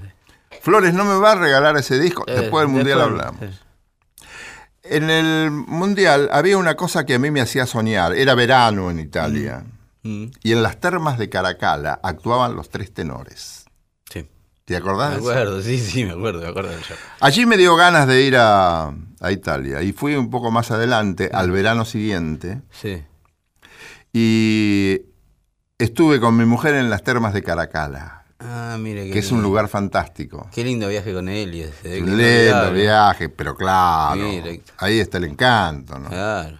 Flores 0.61 0.93
no 0.93 1.03
me 1.05 1.15
va 1.19 1.31
a 1.33 1.35
regalar 1.35 1.75
ese 1.77 1.99
disco. 1.99 2.23
Eh, 2.27 2.33
después 2.41 2.63
del 2.63 2.69
mundial 2.73 2.99
después- 2.99 3.21
hablamos. 3.25 3.62
En 4.83 5.09
el 5.09 5.49
mundial 5.51 6.29
había 6.31 6.57
una 6.57 6.75
cosa 6.75 7.05
que 7.05 7.15
a 7.15 7.19
mí 7.19 7.31
me 7.31 7.41
hacía 7.41 7.65
soñar. 7.65 8.13
Era 8.13 8.35
verano 8.35 8.91
en 8.91 8.99
Italia. 8.99 9.63
Mm, 10.03 10.25
Y 10.43 10.51
en 10.51 10.61
las 10.61 10.79
termas 10.79 11.17
de 11.17 11.29
Caracala 11.29 11.99
actuaban 12.03 12.55
los 12.55 12.69
tres 12.69 12.93
tenores. 12.93 13.65
sí. 14.11 14.27
¿Te 14.65 14.75
acordás? 14.77 15.09
Me 15.11 15.15
de 15.17 15.21
eso? 15.21 15.31
acuerdo, 15.31 15.61
sí, 15.61 15.77
sí, 15.79 16.03
me 16.05 16.11
acuerdo, 16.11 16.41
me 16.41 16.47
acuerdo. 16.47 16.71
Allí 17.21 17.45
me 17.45 17.57
dio 17.57 17.75
ganas 17.75 18.07
de 18.07 18.21
ir 18.23 18.35
a, 18.37 18.93
a 19.21 19.31
Italia. 19.31 19.81
Y 19.81 19.91
fui 19.93 20.15
un 20.15 20.29
poco 20.29 20.51
más 20.51 20.71
adelante, 20.71 21.29
al 21.33 21.51
verano 21.51 21.83
siguiente. 21.85 22.61
Sí. 22.71 23.03
Y 24.13 25.01
estuve 25.77 26.19
con 26.19 26.37
mi 26.37 26.45
mujer 26.45 26.75
en 26.75 26.89
las 26.89 27.03
termas 27.03 27.33
de 27.33 27.41
Caracala, 27.43 28.22
Ah, 28.39 28.77
mire. 28.79 29.09
que 29.09 29.19
es 29.19 29.31
un 29.31 29.41
lugar 29.41 29.67
fantástico. 29.69 30.49
Qué 30.53 30.63
lindo 30.63 30.87
viaje 30.89 31.13
con 31.13 31.29
ese, 31.29 32.01
Un 32.01 32.17
lindo 32.17 32.71
viaje, 32.73 33.29
pero 33.29 33.55
claro, 33.55 34.21
ahí 34.77 34.99
está 34.99 35.17
el 35.17 35.25
encanto, 35.25 35.97
¿no? 35.97 36.09
Claro. 36.09 36.57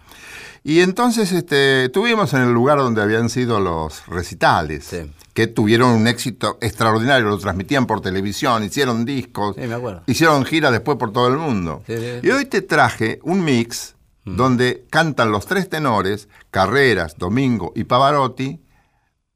Y 0.66 0.80
entonces 0.80 1.30
este, 1.32 1.84
estuvimos 1.86 2.32
en 2.32 2.40
el 2.40 2.52
lugar 2.52 2.78
donde 2.78 3.02
habían 3.02 3.28
sido 3.28 3.60
los 3.60 4.06
recitales, 4.06 4.84
Sí. 4.86 5.12
que 5.34 5.46
tuvieron 5.46 5.90
un 5.90 6.06
éxito 6.06 6.56
extraordinario, 6.62 7.28
lo 7.28 7.36
transmitían 7.38 7.86
por 7.86 8.00
televisión, 8.00 8.64
hicieron 8.64 9.04
discos, 9.04 9.56
Sí, 9.56 9.66
me 9.66 9.74
acuerdo. 9.74 10.02
hicieron 10.06 10.42
giras 10.46 10.72
después 10.72 10.96
por 10.96 11.12
todo 11.12 11.28
el 11.28 11.36
mundo. 11.36 11.82
Sí. 11.86 11.94
Y 12.22 12.30
hoy 12.30 12.46
te 12.46 12.62
traje 12.62 13.20
un 13.24 13.44
mix 13.44 13.94
donde 14.24 14.86
cantan 14.88 15.30
los 15.30 15.44
tres 15.44 15.68
tenores, 15.68 16.28
Carreras, 16.50 17.16
Domingo 17.18 17.74
y 17.76 17.84
Pavarotti, 17.84 18.58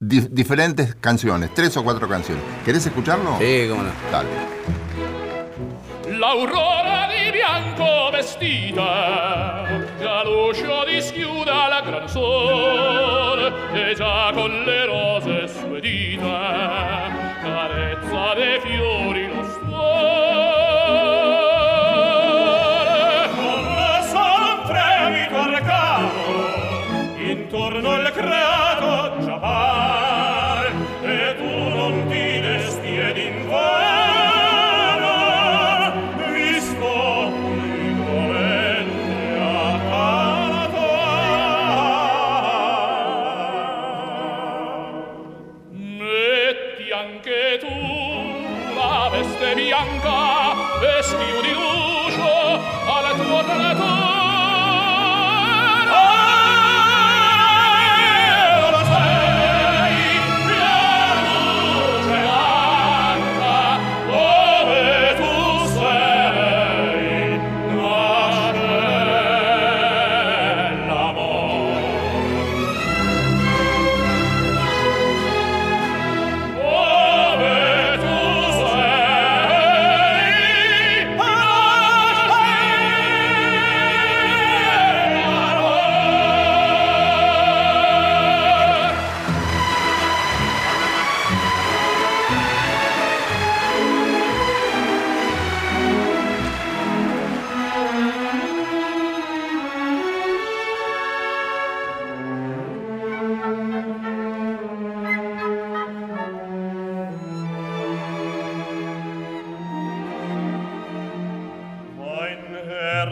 di- 0.00 0.28
diferentes 0.30 0.94
canciones, 0.96 1.52
tres 1.54 1.76
o 1.76 1.82
cuatro 1.82 2.08
canciones. 2.08 2.42
¿Querés 2.64 2.86
escucharlo? 2.86 3.36
Sí, 3.38 3.66
cómo 3.68 3.82
no. 3.82 3.90
Dale. 4.12 4.28
L'aurora 6.16 7.08
di 7.08 7.30
bianco 7.30 8.10
vestita, 8.10 9.64
la 10.00 10.24
luce 10.24 10.66
dischiuda 10.86 11.68
la 11.68 11.80
gran 11.82 12.08
sol, 12.08 13.52
e 13.74 13.94
già 13.94 14.30
con 14.32 14.50
le 14.64 14.86
rose 14.86 15.48
sue 15.48 15.80
dita, 15.80 17.10
carezza 17.42 18.34
dei 18.34 18.60
fiori 18.60 19.28
lo 19.28 19.44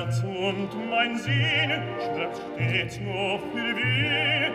Herz 0.06 0.22
und 0.22 0.88
mein 0.88 1.18
Sinn 1.18 1.72
schmerzt 1.98 2.42
stets 2.54 3.00
nur 3.00 3.40
für 3.40 3.76
weh, 3.76 4.50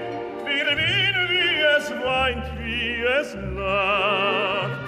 für 0.46 0.78
wen 0.78 1.16
wie 1.30 1.62
es 1.78 1.92
weint, 1.92 2.46
wie 2.58 3.02
es 3.20 3.36
lacht. 3.56 4.80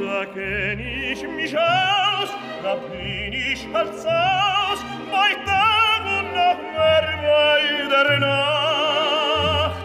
Da 0.00 0.24
kenn 0.32 0.80
ich 0.80 1.22
mich 1.28 1.54
aus, 1.58 2.30
da 2.62 2.74
bin 2.74 3.32
ich 3.34 3.66
als 3.74 4.06
aus, 4.06 4.80
bei 5.10 5.34
Tag 5.44 6.02
und 6.06 6.28
noch 6.32 6.58
mehr 6.72 7.06
bei 7.22 7.62
der 7.90 8.18
Nacht. 8.18 9.76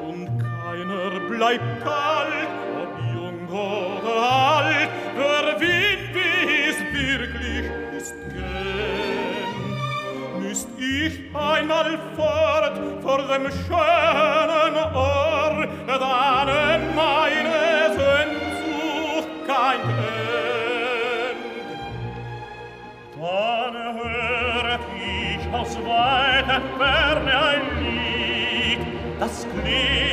Und 0.00 0.28
keiner 0.38 1.10
bleibt 1.28 1.82
kalt, 1.82 2.19
nicht 11.10 11.34
einmal 11.34 11.98
fort 12.16 12.78
vor 13.02 13.18
dem 13.18 13.50
schönen 13.50 14.76
Ohr, 14.94 15.66
dann 15.86 16.94
meine 16.94 17.94
Sehnsucht 17.96 19.28
kein 19.46 19.80
End. 19.80 21.00
Dann 23.16 23.74
höret 23.94 24.80
ich 24.96 25.54
aus 25.54 25.76
weiter 25.84 26.62
Ferne 26.78 27.42
ein 27.42 27.64
Lied, 27.82 28.80
das 29.18 29.46
klingt 29.52 30.09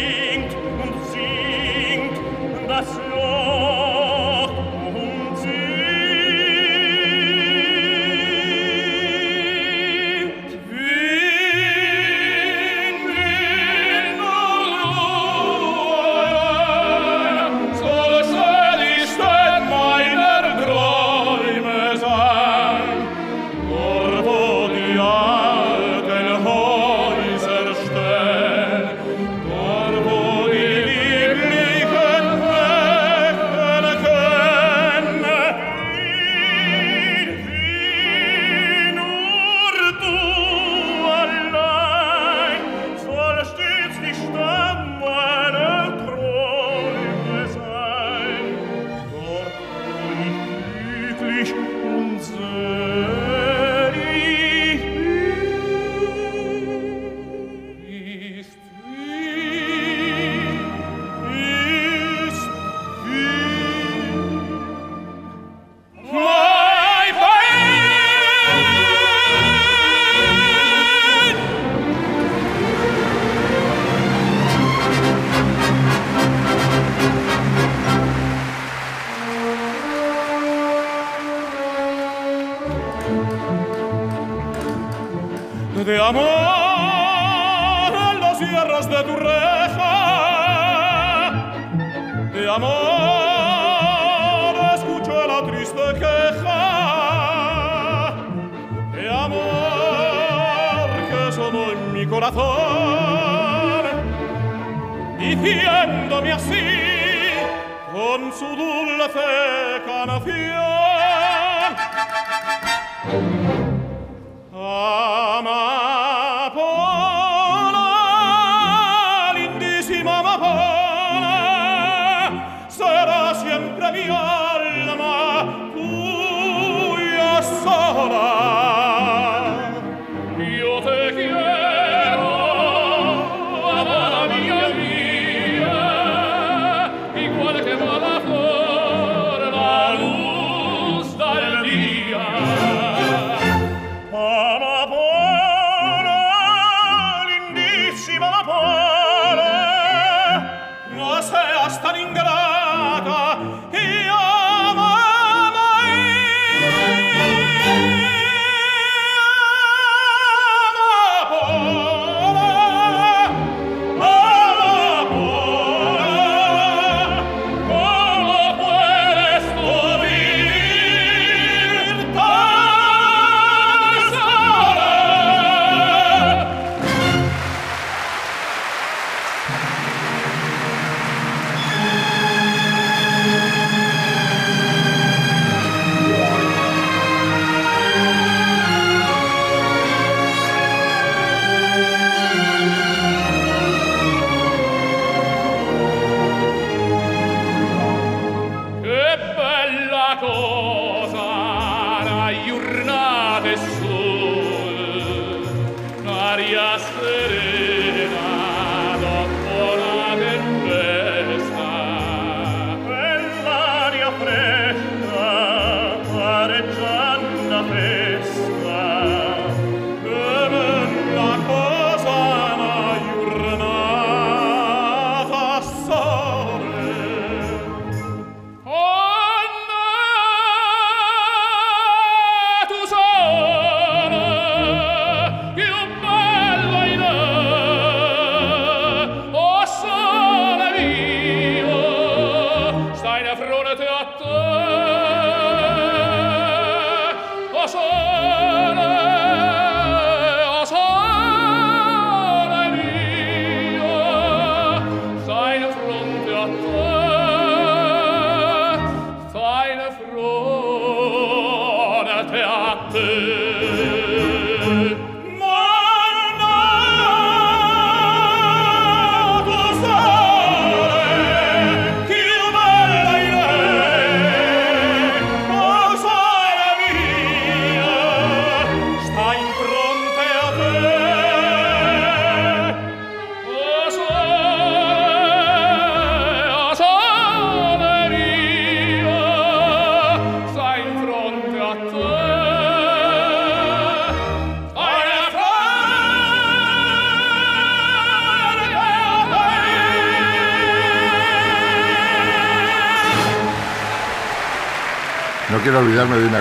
gioia 151.68 151.70
sta 151.70 151.92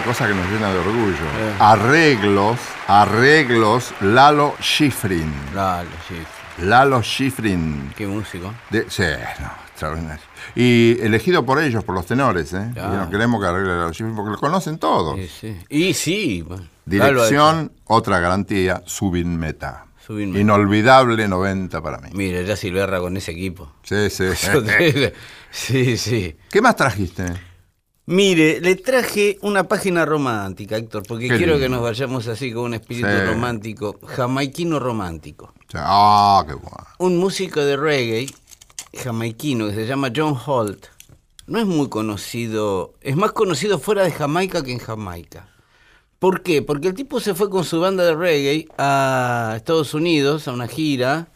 cosa 0.07 0.29
que 0.29 0.35
nos 0.35 0.49
llena 0.49 0.73
de 0.73 0.79
orgullo. 0.79 1.25
Eh. 1.39 1.55
Arreglos, 1.59 2.59
arreglos 2.87 3.93
Lalo 4.01 4.55
Schifrin. 4.61 5.33
Dale, 5.53 5.91
sí. 6.09 6.15
Lalo 6.65 7.03
Schifrin. 7.03 7.93
Qué 7.97 8.07
músico. 8.07 8.55
De, 8.71 8.89
sí, 8.89 9.03
no, 9.41 9.51
extraordinario. 9.69 10.25
Y 10.55 10.97
elegido 11.01 11.45
por 11.45 11.61
ellos, 11.61 11.83
por 11.83 11.97
los 11.97 12.07
tenores, 12.07 12.53
¿eh? 12.55 12.71
Claro. 12.73 12.95
Y 12.95 12.97
no 12.99 13.11
queremos 13.11 13.41
que 13.41 13.49
arregle 13.49 13.77
Lalo 13.77 13.93
Schifrin 13.93 14.15
porque 14.15 14.31
lo 14.31 14.39
conocen 14.39 14.79
todos. 14.79 15.17
Sí, 15.17 15.29
sí. 15.29 15.57
Y 15.69 15.93
sí. 15.93 16.43
bueno. 16.43 16.65
Dirección, 16.85 17.73
otra 17.85 18.21
garantía, 18.21 18.83
Subin 18.87 19.37
Meta. 19.37 19.87
Subin 20.07 20.31
Meta. 20.31 20.41
Inolvidable 20.41 21.27
90 21.27 21.83
para 21.83 21.99
mí. 21.99 22.11
Mire, 22.13 22.47
ya 22.47 22.55
Silverra 22.55 23.01
con 23.01 23.17
ese 23.17 23.33
equipo. 23.33 23.73
Sí, 23.83 24.09
sí. 24.09 24.27
Sí, 25.51 25.97
sí. 25.97 26.37
¿Qué 26.51 26.61
más 26.61 26.77
trajiste? 26.77 27.25
Mire, 28.07 28.61
le 28.61 28.77
traje 28.77 29.37
una 29.43 29.65
página 29.65 30.05
romántica, 30.05 30.77
Héctor, 30.77 31.03
porque 31.09 31.29
Qué 31.29 31.39
quiero 31.39 31.55
lindo. 31.55 31.65
que 31.67 31.69
nos 31.69 31.83
vayamos 31.83 32.29
así 32.29 32.53
con 32.53 32.65
un 32.67 32.75
espíritu 32.75 33.09
Sí. 33.09 33.27
romántico, 33.27 33.99
jamaiquino 34.07 34.79
romántico. 34.79 35.53
Ah, 35.75 36.45
qué 36.47 36.55
bueno. 36.55 36.87
Un 36.99 37.17
músico 37.19 37.61
de 37.65 37.77
reggae 37.77 38.27
jamaiquino 39.03 39.67
que 39.67 39.75
se 39.75 39.87
llama 39.87 40.13
John 40.15 40.39
Holt. 40.47 40.87
No 41.49 41.59
es 41.59 41.67
muy 41.67 41.89
conocido, 41.89 42.95
es 43.01 43.17
más 43.17 43.33
conocido 43.33 43.79
fuera 43.81 44.05
de 44.05 44.13
Jamaica 44.13 44.63
que 44.63 44.73
en 44.73 44.79
Jamaica. 44.79 45.49
¿Por 46.21 46.43
qué? 46.43 46.63
Porque 46.63 46.89
el 46.89 46.95
tipo 46.95 47.19
se 47.21 47.35
fue 47.35 47.51
con 47.51 47.65
su 47.65 47.81
banda 47.81 48.05
de 48.05 48.15
reggae 48.15 48.69
a 48.79 49.55
Estados 49.57 49.95
Unidos 49.95 50.47
a 50.47 50.53
una 50.53 50.69
gira. 50.69 51.27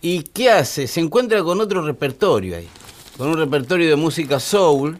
¿Y 0.00 0.22
qué 0.22 0.50
hace? 0.50 0.86
Se 0.86 1.00
encuentra 1.00 1.42
con 1.42 1.60
otro 1.60 1.82
repertorio 1.82 2.56
ahí. 2.56 2.68
Con 3.18 3.28
un 3.30 3.36
repertorio 3.36 3.88
de 3.88 3.96
música 3.96 4.38
soul 4.40 4.98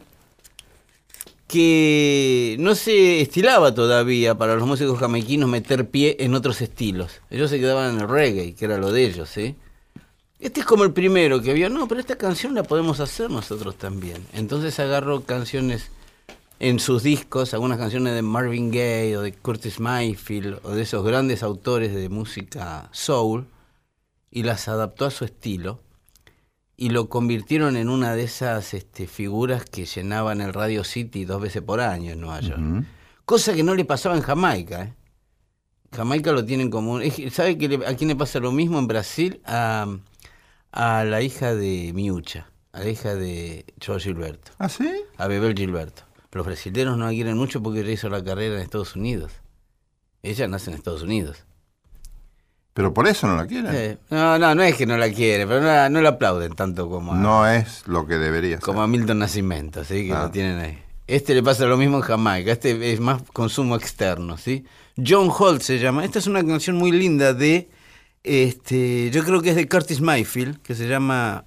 que 1.51 2.55
no 2.59 2.75
se 2.75 3.19
estilaba 3.19 3.75
todavía 3.75 4.35
para 4.35 4.55
los 4.55 4.65
músicos 4.65 4.97
jamaiquinos 4.97 5.49
meter 5.49 5.89
pie 5.89 6.15
en 6.21 6.33
otros 6.33 6.61
estilos. 6.61 7.19
Ellos 7.29 7.49
se 7.49 7.59
quedaban 7.59 7.95
en 7.95 8.01
el 8.01 8.07
reggae, 8.07 8.55
que 8.55 8.63
era 8.63 8.77
lo 8.77 8.89
de 8.93 9.03
ellos, 9.03 9.27
¿sí? 9.27 9.57
Este 10.39 10.61
es 10.61 10.65
como 10.65 10.85
el 10.85 10.93
primero 10.93 11.41
que 11.41 11.53
vio, 11.53 11.69
no, 11.69 11.89
pero 11.89 11.99
esta 11.99 12.15
canción 12.15 12.55
la 12.55 12.63
podemos 12.63 13.01
hacer 13.01 13.29
nosotros 13.29 13.75
también. 13.75 14.25
Entonces 14.31 14.79
agarró 14.79 15.23
canciones 15.23 15.91
en 16.59 16.79
sus 16.79 17.03
discos, 17.03 17.53
algunas 17.53 17.77
canciones 17.77 18.13
de 18.13 18.21
Marvin 18.21 18.71
Gaye 18.71 19.17
o 19.17 19.21
de 19.21 19.33
Curtis 19.33 19.81
Mayfield 19.81 20.59
o 20.63 20.69
de 20.69 20.83
esos 20.83 21.03
grandes 21.03 21.43
autores 21.43 21.93
de 21.93 22.07
música 22.07 22.87
soul 22.93 23.45
y 24.31 24.43
las 24.43 24.69
adaptó 24.69 25.05
a 25.05 25.11
su 25.11 25.25
estilo 25.25 25.81
y 26.81 26.89
lo 26.89 27.09
convirtieron 27.09 27.77
en 27.77 27.89
una 27.89 28.15
de 28.15 28.23
esas 28.23 28.73
este, 28.73 29.05
figuras 29.05 29.65
que 29.65 29.85
llenaban 29.85 30.41
el 30.41 30.51
Radio 30.51 30.83
City 30.83 31.25
dos 31.25 31.39
veces 31.39 31.61
por 31.61 31.79
año 31.79 32.11
en 32.11 32.19
Nueva 32.21 32.39
York. 32.39 32.59
Cosa 33.23 33.53
que 33.53 33.61
no 33.61 33.75
le 33.75 33.85
pasaba 33.85 34.15
en 34.15 34.23
Jamaica. 34.23 34.83
¿eh? 34.85 34.93
Jamaica 35.93 36.31
lo 36.31 36.43
tienen 36.43 36.71
como... 36.71 36.93
un- 36.93 37.03
¿Sabe 37.31 37.57
que 37.59 37.67
le- 37.67 37.85
a 37.85 37.95
quién 37.95 38.07
le 38.07 38.15
pasa 38.15 38.39
lo 38.39 38.51
mismo 38.51 38.79
en 38.79 38.87
Brasil? 38.87 39.41
A, 39.45 39.85
a 40.71 41.03
la 41.03 41.21
hija 41.21 41.53
de 41.53 41.91
Miucha, 41.93 42.49
a 42.71 42.79
la 42.79 42.89
hija 42.89 43.13
de 43.13 43.63
George 43.79 44.09
Gilberto, 44.09 44.51
¿Ah, 44.57 44.67
sí? 44.67 44.89
a 45.17 45.27
Bebel 45.27 45.53
Gilberto. 45.55 46.01
Los 46.31 46.47
brasileños 46.47 46.97
no 46.97 47.05
la 47.05 47.11
quieren 47.11 47.37
mucho 47.37 47.61
porque 47.61 47.81
ella 47.81 47.91
hizo 47.91 48.09
la 48.09 48.23
carrera 48.23 48.55
en 48.55 48.61
Estados 48.61 48.95
Unidos. 48.95 49.33
Ella 50.23 50.47
nace 50.47 50.71
en 50.71 50.77
Estados 50.77 51.03
Unidos. 51.03 51.45
Pero 52.73 52.93
por 52.93 53.07
eso 53.07 53.27
no 53.27 53.35
la 53.35 53.45
quieren. 53.47 53.69
Eh, 53.75 53.97
no, 54.09 54.39
no, 54.39 54.55
no 54.55 54.63
es 54.63 54.75
que 54.75 54.85
no 54.85 54.95
la 54.97 55.11
quiere, 55.11 55.45
pero 55.45 55.59
no 55.59 55.67
la, 55.67 55.89
no 55.89 55.99
la 56.01 56.09
aplauden 56.09 56.53
tanto 56.53 56.89
como 56.89 57.13
a, 57.13 57.17
No 57.17 57.45
es 57.47 57.85
lo 57.87 58.07
que 58.07 58.15
debería 58.15 58.55
ser. 58.57 58.63
como 58.65 58.81
a 58.81 58.87
Milton 58.87 59.19
Nascimento, 59.19 59.83
¿sí? 59.83 60.07
Que 60.07 60.13
Ah. 60.13 60.23
lo 60.23 60.31
tienen 60.31 60.57
ahí. 60.59 60.79
Este 61.07 61.33
le 61.33 61.43
pasa 61.43 61.65
lo 61.65 61.75
mismo 61.75 61.97
en 61.97 62.03
Jamaica, 62.03 62.51
este 62.53 62.93
es 62.93 62.99
más 63.01 63.21
consumo 63.33 63.75
externo, 63.75 64.37
¿sí? 64.37 64.63
John 64.95 65.29
Holt 65.37 65.61
se 65.61 65.79
llama. 65.79 66.05
Esta 66.05 66.19
es 66.19 66.27
una 66.27 66.45
canción 66.45 66.77
muy 66.77 66.91
linda 66.91 67.33
de, 67.33 67.69
este, 68.23 69.09
yo 69.11 69.23
creo 69.25 69.41
que 69.41 69.49
es 69.49 69.55
de 69.57 69.67
Curtis 69.67 69.99
Mayfield, 69.99 70.61
que 70.61 70.73
se 70.75 70.87
llama 70.87 71.43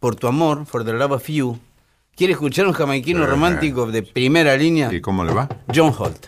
Por 0.00 0.16
tu 0.16 0.26
amor, 0.26 0.66
For 0.66 0.84
the 0.84 0.92
Love 0.92 1.12
of 1.12 1.26
You. 1.28 1.58
¿Quiere 2.16 2.32
escuchar 2.32 2.66
un 2.66 2.72
jamaiquino 2.72 3.20
Sí. 3.20 3.26
romántico 3.30 3.86
de 3.86 4.02
primera 4.02 4.56
línea? 4.56 4.92
¿Y 4.92 5.00
cómo 5.00 5.22
le 5.24 5.32
va? 5.32 5.48
John 5.72 5.94
Holt. 5.96 6.26